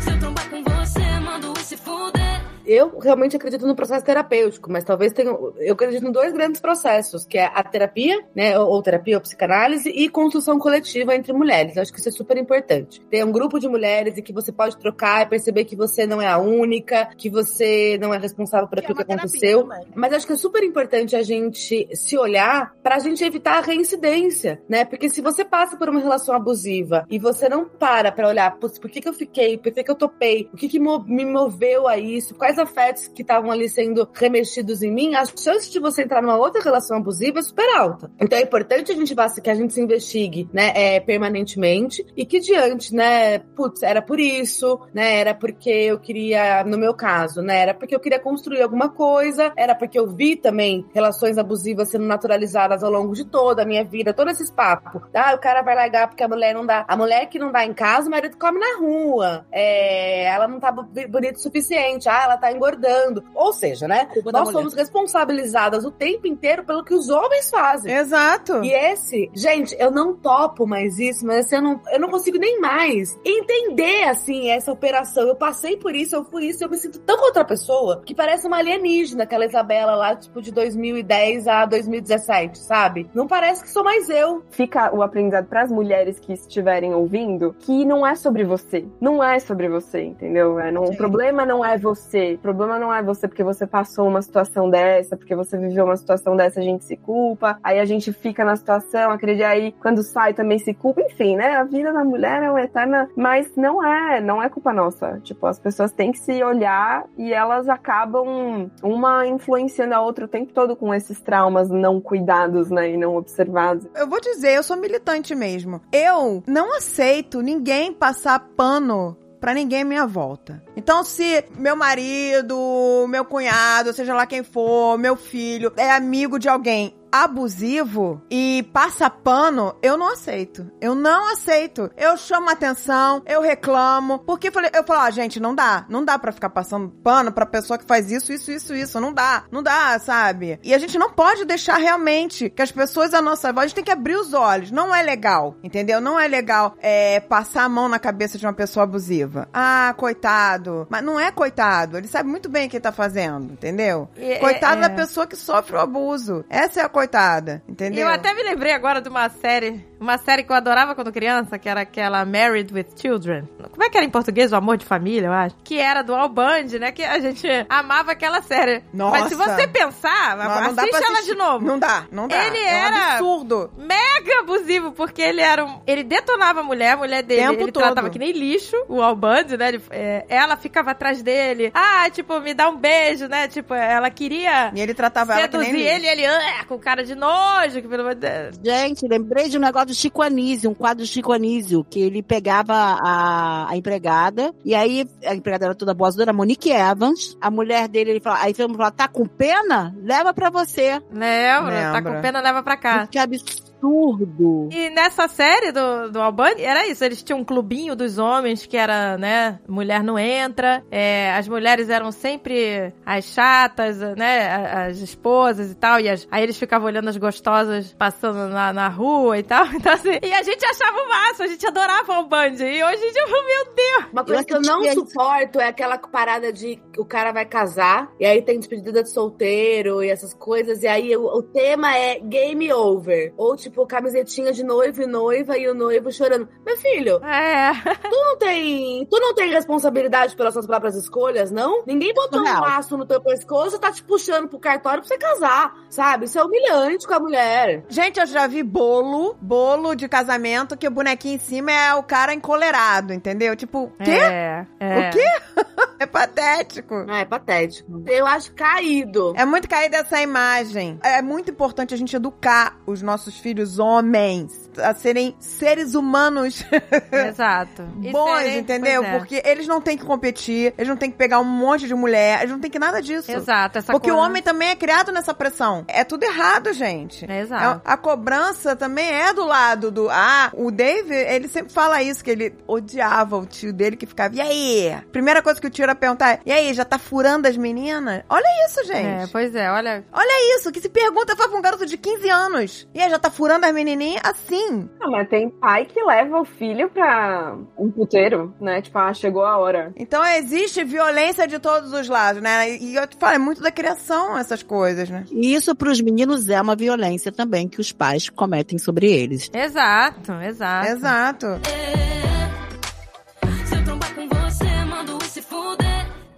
[0.00, 2.25] Se eu trombar com você, mando se fuder.
[2.66, 5.30] Eu realmente acredito no processo terapêutico, mas talvez tenha.
[5.58, 8.58] Eu acredito em dois grandes processos, que é a terapia, né?
[8.58, 11.76] Ou, terapia ou psicanálise, e construção coletiva entre mulheres.
[11.76, 13.00] Eu acho que isso é super importante.
[13.10, 16.20] Ter um grupo de mulheres e que você pode trocar e perceber que você não
[16.20, 19.68] é a única, que você não é responsável por aquilo que, é que aconteceu.
[19.94, 24.60] Mas acho que é super importante a gente se olhar pra gente evitar a reincidência,
[24.68, 24.84] né?
[24.84, 28.70] Porque se você passa por uma relação abusiva e você não para pra olhar, por
[28.90, 31.98] que, que eu fiquei, por que, que eu topei, o que, que me moveu a
[31.98, 36.22] isso, quais afetos que estavam ali sendo remexidos em mim, a chance de você entrar
[36.22, 38.10] numa outra relação abusiva é super alta.
[38.20, 42.38] Então é importante a gente que a gente se investigue, né, é, permanentemente e que
[42.38, 47.60] diante, né, putz, era por isso, né, era porque eu queria, no meu caso, né,
[47.60, 52.04] era porque eu queria construir alguma coisa, era porque eu vi também relações abusivas sendo
[52.04, 55.02] naturalizadas ao longo de toda a minha vida, todos esses papos.
[55.14, 56.84] Ah, o cara vai largar porque a mulher não dá.
[56.86, 59.46] A mulher que não dá em casa, o marido come na rua.
[59.50, 62.08] É, ela não tá bonita o suficiente.
[62.08, 63.24] Ah, ela tá tá engordando.
[63.34, 64.08] Ou seja, né?
[64.32, 67.92] Nós somos responsabilizadas o tempo inteiro pelo que os homens fazem.
[67.92, 68.62] Exato.
[68.64, 72.38] E esse, gente, eu não topo mais isso, mas assim, eu não, eu não consigo
[72.38, 75.26] nem mais entender, assim, essa operação.
[75.26, 78.46] Eu passei por isso, eu fui isso, eu me sinto tão outra pessoa que parece
[78.46, 83.10] uma alienígena, aquela Isabela lá, tipo, de 2010 a 2017, sabe?
[83.14, 84.42] Não parece que sou mais eu.
[84.50, 88.86] Fica o aprendizado para as mulheres que estiverem ouvindo que não é sobre você.
[89.00, 90.58] Não é sobre você, entendeu?
[90.58, 92.35] É, não, o problema não é você.
[92.36, 95.96] O problema não é você porque você passou uma situação dessa, porque você viveu uma
[95.96, 97.58] situação dessa, a gente se culpa.
[97.64, 101.00] Aí a gente fica na situação, acredita aí, quando sai também se culpa.
[101.00, 101.56] Enfim, né?
[101.56, 103.08] A vida da mulher é uma eterna.
[103.16, 105.18] Mas não é, não é culpa nossa.
[105.22, 110.28] Tipo, as pessoas têm que se olhar e elas acabam uma influenciando a outra o
[110.28, 112.90] tempo todo com esses traumas não cuidados, né?
[112.90, 113.88] E não observados.
[113.94, 115.80] Eu vou dizer, eu sou militante mesmo.
[115.90, 119.16] Eu não aceito ninguém passar pano
[119.46, 120.60] para ninguém à minha volta.
[120.76, 126.48] Então, se meu marido, meu cunhado, seja lá quem for, meu filho, é amigo de
[126.48, 130.70] alguém abusivo e passa pano, eu não aceito.
[130.80, 131.90] Eu não aceito.
[131.96, 135.86] Eu chamo atenção, eu reclamo, porque eu falei, eu falo, ah, gente, não dá.
[135.88, 139.00] Não dá para ficar passando pano pra pessoa que faz isso, isso, isso, isso.
[139.00, 139.44] Não dá.
[139.50, 140.58] Não dá, sabe?
[140.62, 143.76] E a gente não pode deixar realmente que as pessoas à nossa voz, a gente
[143.76, 144.70] tem que abrir os olhos.
[144.70, 146.00] Não é legal, entendeu?
[146.00, 149.48] Não é legal é, passar a mão na cabeça de uma pessoa abusiva.
[149.52, 150.86] Ah, coitado.
[150.90, 151.96] Mas não é coitado.
[151.96, 154.08] Ele sabe muito bem o que ele tá fazendo, entendeu?
[154.16, 154.88] E, coitado é, é.
[154.88, 156.44] da pessoa que sofre o abuso.
[156.48, 158.06] Essa é a coitada, entendeu?
[158.06, 161.58] Eu até me lembrei agora de uma série, uma série que eu adorava quando criança,
[161.58, 163.48] que era aquela Married with Children.
[163.70, 164.52] Como é que era em português?
[164.52, 165.56] O Amor de Família, eu acho.
[165.64, 166.92] Que era do Al Bundy, né?
[166.92, 168.82] Que a gente amava aquela série.
[168.92, 169.20] Nossa.
[169.20, 171.64] Mas se você pensar, não, não assiste ela de novo.
[171.64, 172.46] Não dá, não dá.
[172.46, 173.70] Ele é era um absurdo.
[173.76, 175.80] mega abusivo, porque ele era um...
[175.86, 177.82] Ele detonava a mulher, a mulher dele, Tempo ele todo.
[177.82, 179.68] tratava que nem lixo, o Al Bundy, né?
[179.68, 181.70] Ele, é, ela ficava atrás dele.
[181.74, 183.48] Ah, tipo, me dá um beijo, né?
[183.48, 184.70] Tipo, ela queria...
[184.74, 188.02] E ele tratava ela que nem ele, ele, ah, com cara de nojo, que pelo
[188.02, 188.60] amor de Deus.
[188.62, 192.22] Gente, lembrei de um negócio do Chico Anísio, um quadro do Chico Anísio, que ele
[192.22, 197.50] pegava a, a empregada, e aí a empregada era toda boa, dona Monique Evans, a
[197.50, 199.94] mulher dele, ele fala, aí todo mundo fala, tá com pena?
[200.02, 201.00] Leva pra você.
[201.12, 203.06] Lembra, tá com pena, leva pra cá.
[203.06, 204.68] Que absurdo absurdo.
[204.72, 207.04] E nessa série do, do Albany, era isso.
[207.04, 209.60] Eles tinham um clubinho dos homens que era, né?
[209.68, 210.84] Mulher não entra.
[210.90, 214.88] É, as mulheres eram sempre as chatas, né?
[214.88, 216.00] As esposas e tal.
[216.00, 219.66] E as, aí eles ficavam olhando as gostosas passando na, na rua e tal.
[219.76, 222.56] Então, assim, e a gente achava o máximo, a gente adorava o Albany.
[222.56, 224.12] E hoje em dia, meu Deus!
[224.12, 228.10] Uma coisa eu que eu não suporto é aquela parada de o cara vai casar,
[228.18, 232.18] e aí tem despedida de solteiro e essas coisas, e aí o, o tema é
[232.18, 233.34] game over.
[233.36, 236.48] Ou tipo, camisetinha de noivo e noiva e o noivo chorando.
[236.64, 237.72] Meu filho, é.
[238.08, 239.06] tu não tem.
[239.06, 241.82] Tu não tem responsabilidade pelas suas próprias escolhas, não?
[241.86, 245.18] Ninguém botou um laço no teu pescoço e tá te puxando pro cartório pra você
[245.18, 246.26] casar, sabe?
[246.26, 247.84] Isso é humilhante com a mulher.
[247.88, 252.02] Gente, eu já vi bolo, bolo de casamento, que o bonequinho em cima é o
[252.02, 253.56] cara encolerado, entendeu?
[253.56, 254.10] Tipo, quê?
[254.10, 254.66] É.
[254.78, 254.98] é.
[254.98, 255.66] O quê?
[256.16, 256.94] é patético.
[257.10, 258.02] É, é patético.
[258.06, 259.34] Eu acho caído.
[259.36, 260.98] É muito caída essa imagem.
[261.02, 266.64] É muito importante a gente educar os nossos filhos os homens a serem seres humanos.
[267.10, 267.82] Exato.
[268.12, 269.02] Bons, serem, entendeu?
[269.02, 269.18] É.
[269.18, 272.40] Porque eles não têm que competir, eles não têm que pegar um monte de mulher,
[272.40, 273.30] eles não têm que nada disso.
[273.30, 273.78] Exato.
[273.78, 274.22] Essa Porque coisa...
[274.22, 275.84] o homem também é criado nessa pressão.
[275.88, 277.30] É tudo errado, gente.
[277.30, 277.82] Exato.
[277.84, 280.08] É, a cobrança também é do lado do.
[280.10, 284.34] Ah, o Dave, ele sempre fala isso, que ele odiava o tio dele que ficava.
[284.34, 284.96] E aí?
[285.10, 288.22] Primeira coisa que o tio era perguntar: e aí, já tá furando as meninas?
[288.28, 289.24] Olha isso, gente.
[289.24, 290.04] É, pois é, olha.
[290.12, 292.88] Olha isso, que se pergunta faz pra um garoto de 15 anos.
[292.94, 294.88] E aí, já tá furando as menininhas assim.
[295.00, 298.80] Não, mas tem pai que leva o filho pra um puteiro, né?
[298.80, 299.92] Tipo, ah, chegou a hora.
[299.96, 302.76] Então existe violência de todos os lados, né?
[302.76, 305.24] E eu te falo, é muito da criação essas coisas, né?
[305.30, 309.50] E isso pros meninos é uma violência também que os pais cometem sobre eles.
[309.52, 310.88] Exato, exato.
[310.88, 311.46] Exato.
[311.46, 312.25] É...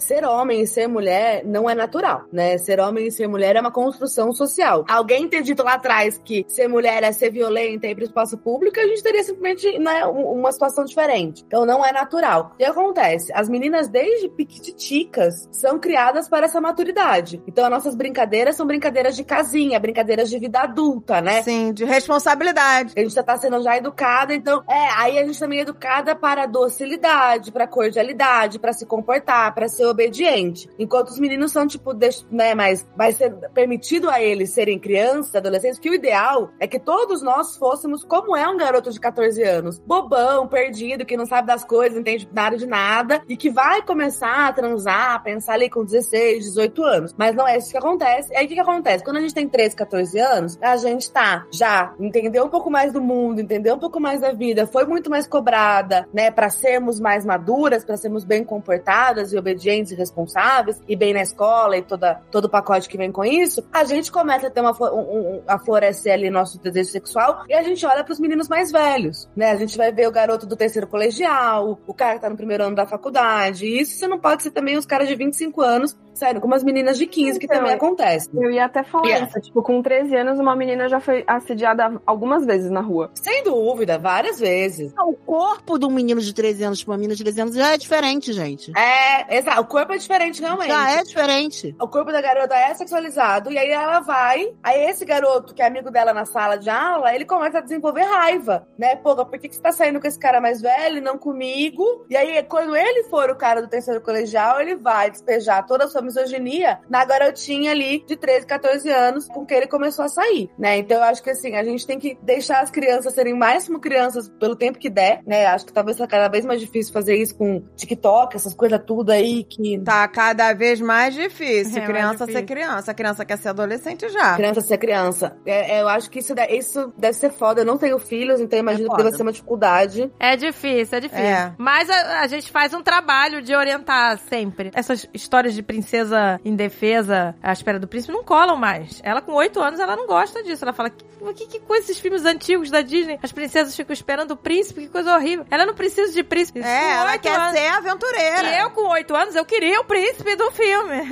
[0.08, 2.56] ser homem e ser mulher não é natural, né?
[2.56, 4.86] Ser homem e ser mulher é uma construção social.
[4.88, 8.38] Alguém ter dito lá atrás que ser mulher é ser violenta e ir pro espaço
[8.38, 11.44] público, a gente teria simplesmente né, uma situação diferente.
[11.46, 12.52] Então não é natural.
[12.54, 13.30] O que acontece?
[13.34, 17.42] As meninas, desde piquititicas, são criadas para essa maturidade.
[17.46, 21.42] Então as nossas brincadeiras são brincadeiras de casinha, brincadeiras de vida adulta, né?
[21.42, 22.94] Sim, de responsabilidade.
[22.96, 26.16] A gente já tá sendo já educada, então, é, aí a gente também é educada
[26.16, 30.68] para docilidade, para cordialidade, para se comportar, para ser obediente.
[30.78, 31.92] Enquanto os meninos são, tipo,
[32.30, 36.78] né, mas vai ser permitido a eles serem crianças, adolescentes, que o ideal é que
[36.78, 39.78] todos nós fôssemos como é um garoto de 14 anos.
[39.80, 43.82] Bobão, perdido, que não sabe das coisas, não entende nada de nada, e que vai
[43.82, 47.14] começar a transar, a pensar ali com 16, 18 anos.
[47.18, 48.32] Mas não é isso que acontece.
[48.32, 49.04] E aí o que, que acontece?
[49.04, 52.92] Quando a gente tem 13, 14 anos, a gente tá já, entendeu um pouco mais
[52.92, 57.00] do mundo, entendeu um pouco mais da vida, foi muito mais cobrada, né, para sermos
[57.00, 61.82] mais maduras, para sermos bem comportadas e obedientes e responsáveis, e bem na escola e
[61.82, 65.36] toda, todo o pacote que vem com isso, a gente começa a ter uma, um,
[65.36, 68.70] um, a florescer ali nosso desejo sexual e a gente olha para os meninos mais
[68.70, 69.50] velhos, né?
[69.50, 72.64] A gente vai ver o garoto do terceiro colegial, o cara que tá no primeiro
[72.64, 73.66] ano da faculdade.
[73.66, 76.64] E isso você não pode ser também os caras de 25 anos saindo com umas
[76.64, 78.28] meninas de 15, que então, também acontece.
[78.34, 79.26] Eu ia até falar yeah.
[79.26, 79.40] isso.
[79.40, 83.10] Tipo, com 13 anos, uma menina já foi assediada algumas vezes na rua.
[83.14, 84.92] Sem dúvida, várias vezes.
[84.98, 87.72] O corpo de um menino de 13 anos pra uma menina de 13 anos já
[87.72, 88.72] é diferente, gente.
[88.76, 89.60] É, exato.
[89.60, 90.68] O corpo é diferente, realmente.
[90.68, 91.76] Já é diferente.
[91.80, 95.66] O corpo da garota é sexualizado, e aí ela vai, aí esse garoto, que é
[95.66, 98.96] amigo dela na sala de aula, ele começa a desenvolver raiva, né?
[98.96, 102.06] Pô, por que, que você tá saindo com esse cara mais velho, não comigo?
[102.10, 105.88] E aí, quando ele for o cara do terceiro colegial, ele vai despejar toda a
[105.88, 110.50] sua misoginia na garotinha ali de 13, 14 anos com que ele começou a sair,
[110.58, 110.78] né?
[110.78, 113.80] Então eu acho que assim, a gente tem que deixar as crianças serem mais como
[113.80, 115.46] crianças pelo tempo que der, né?
[115.46, 119.10] Acho que talvez seja cada vez mais difícil fazer isso com TikTok, essas coisas tudo
[119.10, 119.78] aí que.
[119.80, 121.82] Tá cada vez mais difícil.
[121.82, 122.34] É criança mais difícil.
[122.34, 122.90] ser criança.
[122.90, 124.36] A criança quer ser adolescente já.
[124.36, 125.36] Criança ser criança.
[125.44, 127.60] É, é, eu acho que isso, isso deve ser foda.
[127.60, 130.10] Eu não tenho filhos, então imagino é que deve ser uma dificuldade.
[130.18, 131.24] É difícil, é difícil.
[131.24, 131.54] É.
[131.58, 134.70] Mas a, a gente faz um trabalho de orientar sempre.
[134.74, 135.97] Essas histórias de princesa
[136.44, 139.00] indefesa à espera do príncipe não colam mais.
[139.02, 140.64] Ela, com oito anos, ela não gosta disso.
[140.64, 143.18] Ela fala: que, que, que coisa esses filmes antigos da Disney?
[143.22, 145.44] As princesas ficam esperando o príncipe, que coisa horrível.
[145.50, 146.60] Ela não precisa de príncipe.
[146.60, 147.58] É, ela quer anos.
[147.58, 148.50] ser aventureira.
[148.50, 150.96] E eu, com oito anos, eu queria o príncipe do filme.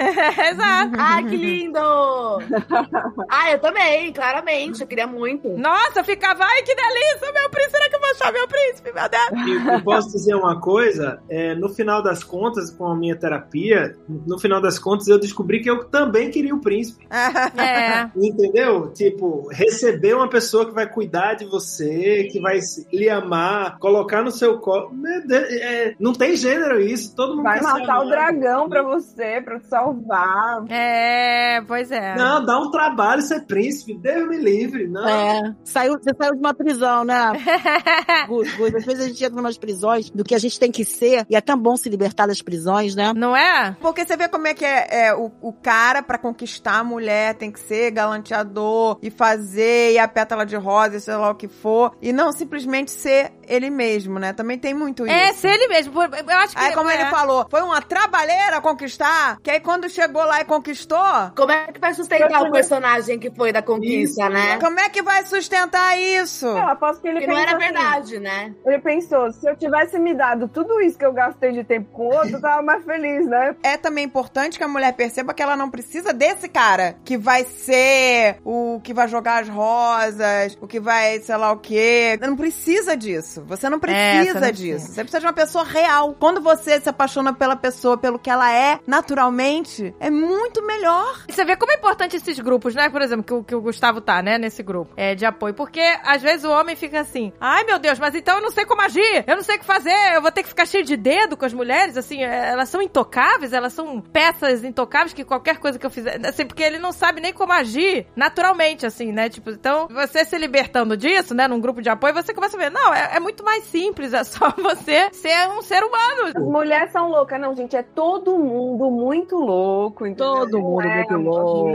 [0.51, 0.93] Exato.
[0.99, 1.79] Ai, que lindo!
[3.31, 4.81] ah, eu também, claramente.
[4.81, 5.49] Eu queria muito.
[5.57, 7.77] Nossa, eu ficava, ai, que delícia, meu príncipe.
[7.77, 9.73] Será que eu vou achar meu príncipe, meu Deus?
[9.73, 11.21] eu posso dizer uma coisa?
[11.29, 15.61] É, no final das contas, com a minha terapia, no final das contas, eu descobri
[15.61, 17.07] que eu também queria o príncipe.
[17.57, 18.11] É.
[18.17, 18.93] Entendeu?
[18.93, 22.59] Tipo, receber uma pessoa que vai cuidar de você, que vai
[22.93, 24.91] lhe amar, colocar no seu colo.
[25.31, 27.15] É, não tem gênero isso.
[27.15, 30.65] Todo mundo vai matar o dragão pra você, pra te salvar.
[30.69, 32.15] É, pois é.
[32.17, 33.95] Não, dá um trabalho ser príncipe.
[33.95, 34.87] Deus me livre.
[34.87, 35.09] Não.
[35.09, 35.55] É.
[35.65, 37.33] Saiu, você saiu de uma prisão, né?
[38.29, 40.71] Gus, Gus, às vezes a gente entra em umas prisões do que a gente tem
[40.71, 43.13] que ser, e é tão bom se libertar das prisões, né?
[43.15, 43.77] Não é?
[43.81, 47.35] Porque você vê como é que é, é o, o cara para conquistar a mulher
[47.35, 51.47] tem que ser galanteador e fazer e a pétala de rosa, sei lá o que
[51.47, 54.33] for, e não simplesmente ser ele mesmo, né?
[54.33, 55.31] Também tem muito é, isso.
[55.31, 56.03] É, ser ele mesmo.
[56.03, 56.95] Eu acho que Aí como é.
[56.95, 60.99] ele falou, foi uma trabalheira conquistar, que aí quando chegou lá e conquistou,
[61.37, 64.59] como é que vai sustentar o personagem que foi da conquista, isso, né?
[64.59, 66.47] Como é que vai sustentar isso?
[66.47, 68.55] Eu aposto que ele que não era assim, verdade, né?
[68.65, 72.05] Ele pensou, se eu tivesse me dado tudo isso que eu gastei de tempo com
[72.05, 73.55] o outro, eu tava mais feliz, né?
[73.63, 77.45] É também importante que a mulher perceba que ela não precisa desse cara que vai
[77.45, 82.19] ser o que vai jogar as rosas, o que vai, sei lá o quê.
[82.21, 83.45] Não precisa disso.
[83.47, 84.71] Você não precisa é, você não disso.
[84.71, 84.95] Precisa.
[84.95, 86.15] Você precisa de uma pessoa real.
[86.19, 91.25] Quando você se apaixona pela pessoa, pelo que ela é, naturalmente, é muito melhor.
[91.29, 92.89] Você vê como é importante esses grupos, né?
[92.89, 94.39] Por exemplo, que o, que o Gustavo tá, né?
[94.39, 95.55] Nesse grupo é, de apoio.
[95.55, 98.65] Porque às vezes o homem fica assim: ai meu Deus, mas então eu não sei
[98.65, 100.97] como agir, eu não sei o que fazer, eu vou ter que ficar cheio de
[100.97, 105.59] dedo com as mulheres, assim, é, elas são intocáveis, elas são peças intocáveis que qualquer
[105.59, 109.29] coisa que eu fizer, assim, porque ele não sabe nem como agir naturalmente, assim, né?
[109.29, 112.71] Tipo, então, você se libertando disso, né, num grupo de apoio, você começa a ver,
[112.71, 116.33] não, é, é muito mais simples, é só você ser um ser humano.
[116.35, 120.35] As mulheres são loucas, não, gente, é todo mundo muito louco, entendeu?
[120.35, 121.71] Todo mundo é, muito louco.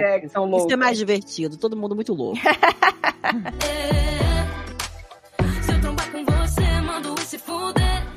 [0.58, 2.40] Isso é mais divertido, todo mundo muito louco.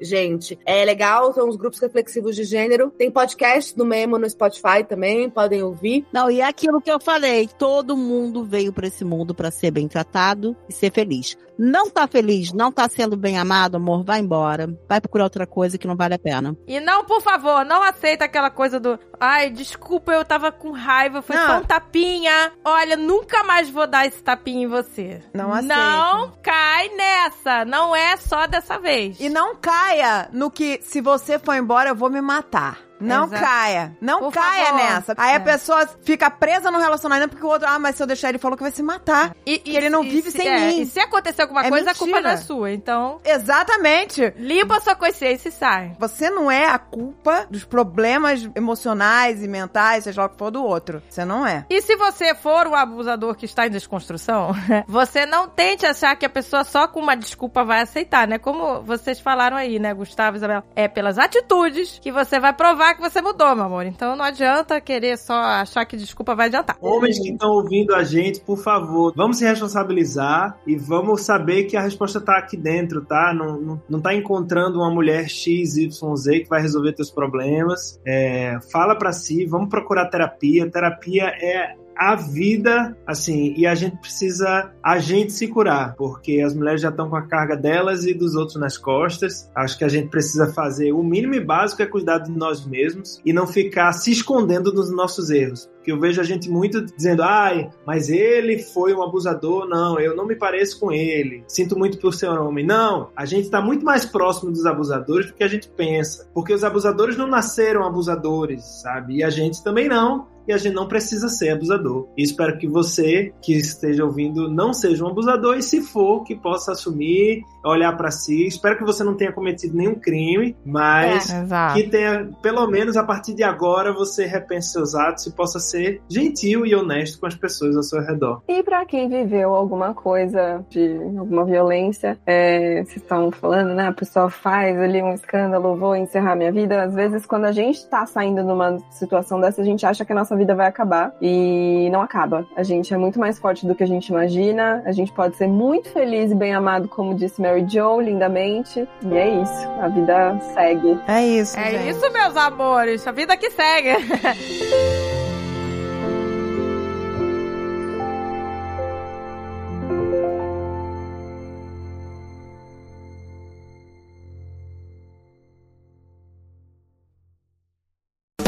[0.00, 0.58] gente.
[0.64, 2.90] É legal, são os grupos reflexivos de gênero.
[2.90, 6.06] Tem podcast do Memo no Spotify também, podem ouvir.
[6.12, 9.70] Não, e é aquilo que eu falei, todo mundo veio para esse mundo para ser
[9.70, 11.36] bem tratado e ser feliz.
[11.58, 14.68] Não tá feliz, não tá sendo bem amado, amor, vai embora.
[14.86, 16.56] Vai procurar outra coisa que não vale a pena.
[16.66, 21.22] E não, por favor, não aceita aquela coisa do, ai, desculpa, eu tava com raiva,
[21.22, 21.46] foi não.
[21.46, 22.52] só um tapinha.
[22.64, 25.22] Olha, nunca mais vou dar esse tapinha em você.
[25.32, 25.74] Não aceita.
[25.74, 29.18] Não cai nessa, não é só dessa vez.
[29.18, 32.85] E não caia no que se você for embora eu vou me matar.
[33.00, 33.42] Não Exato.
[33.42, 33.96] caia.
[34.00, 34.82] Não Por caia favor.
[34.82, 35.14] nessa.
[35.16, 35.36] Aí é.
[35.36, 38.38] a pessoa fica presa no relacionamento porque o outro, ah, mas se eu deixar ele
[38.38, 39.34] falou que vai se matar.
[39.46, 40.80] E, e ele não e vive se, sem é, mim.
[40.82, 41.92] E se acontecer alguma é coisa, mentira.
[41.92, 42.72] a culpa não é sua.
[42.72, 43.20] Então.
[43.24, 44.32] Exatamente.
[44.36, 45.96] Limpa sua consciência e sai.
[45.98, 50.50] Você não é a culpa dos problemas emocionais e mentais, seja lá o que for
[50.50, 51.02] do outro.
[51.08, 51.66] Você não é.
[51.70, 54.52] E se você for o abusador que está em desconstrução,
[54.86, 58.38] você não tente achar que a pessoa só com uma desculpa vai aceitar, né?
[58.38, 60.62] Como vocês falaram aí, né, Gustavo e Isabel?
[60.74, 63.86] É pelas atitudes que você vai provar que você mudou, meu amor.
[63.86, 66.76] Então não adianta querer só achar que desculpa vai adiantar.
[66.80, 71.76] Homens que estão ouvindo a gente, por favor, vamos se responsabilizar e vamos saber que
[71.76, 73.32] a resposta tá aqui dentro, tá?
[73.34, 78.00] Não, não, não tá encontrando uma mulher X, Y, Z que vai resolver teus problemas.
[78.06, 80.70] É, fala para si, vamos procurar terapia.
[80.70, 86.54] Terapia é a vida, assim, e a gente precisa a gente se curar, porque as
[86.54, 89.50] mulheres já estão com a carga delas e dos outros nas costas.
[89.54, 93.20] Acho que a gente precisa fazer o mínimo e básico é cuidar de nós mesmos
[93.24, 95.68] e não ficar se escondendo dos nossos erros.
[95.86, 99.68] Porque eu vejo a gente muito dizendo, ai, mas ele foi um abusador.
[99.68, 101.44] Não, eu não me pareço com ele.
[101.46, 102.66] Sinto muito por ser homem.
[102.66, 106.28] Não, a gente está muito mais próximo dos abusadores do que a gente pensa.
[106.34, 109.18] Porque os abusadores não nasceram abusadores, sabe?
[109.18, 112.08] E a gente também não e a gente não precisa ser abusador.
[112.16, 116.34] E espero que você que esteja ouvindo não seja um abusador e se for, que
[116.34, 118.46] possa assumir, olhar para si.
[118.46, 123.04] Espero que você não tenha cometido nenhum crime, mas é, que tenha, pelo menos a
[123.04, 127.34] partir de agora, você repense seus atos e possa ser gentil e honesto com as
[127.34, 128.42] pessoas ao seu redor.
[128.48, 133.88] E para quem viveu alguma coisa de alguma violência, é, vocês estão falando, né?
[133.88, 136.82] A pessoa faz ali um escândalo, vou encerrar minha vida.
[136.82, 140.14] Às vezes, quando a gente tá saindo numa situação dessa, a gente acha que a
[140.14, 141.12] nossa vida vai acabar.
[141.20, 142.46] E não acaba.
[142.56, 144.82] A gente é muito mais forte do que a gente imagina.
[144.84, 148.86] A gente pode ser muito feliz e bem amado, como disse Mary Jo, lindamente.
[149.02, 149.68] E é isso.
[149.80, 150.98] A vida segue.
[151.08, 151.58] É isso.
[151.58, 151.88] É gente.
[151.90, 153.06] isso, meus amores.
[153.06, 153.96] A vida que segue.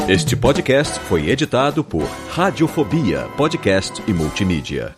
[0.09, 4.98] Este podcast foi editado por Radiofobia, podcast e multimídia.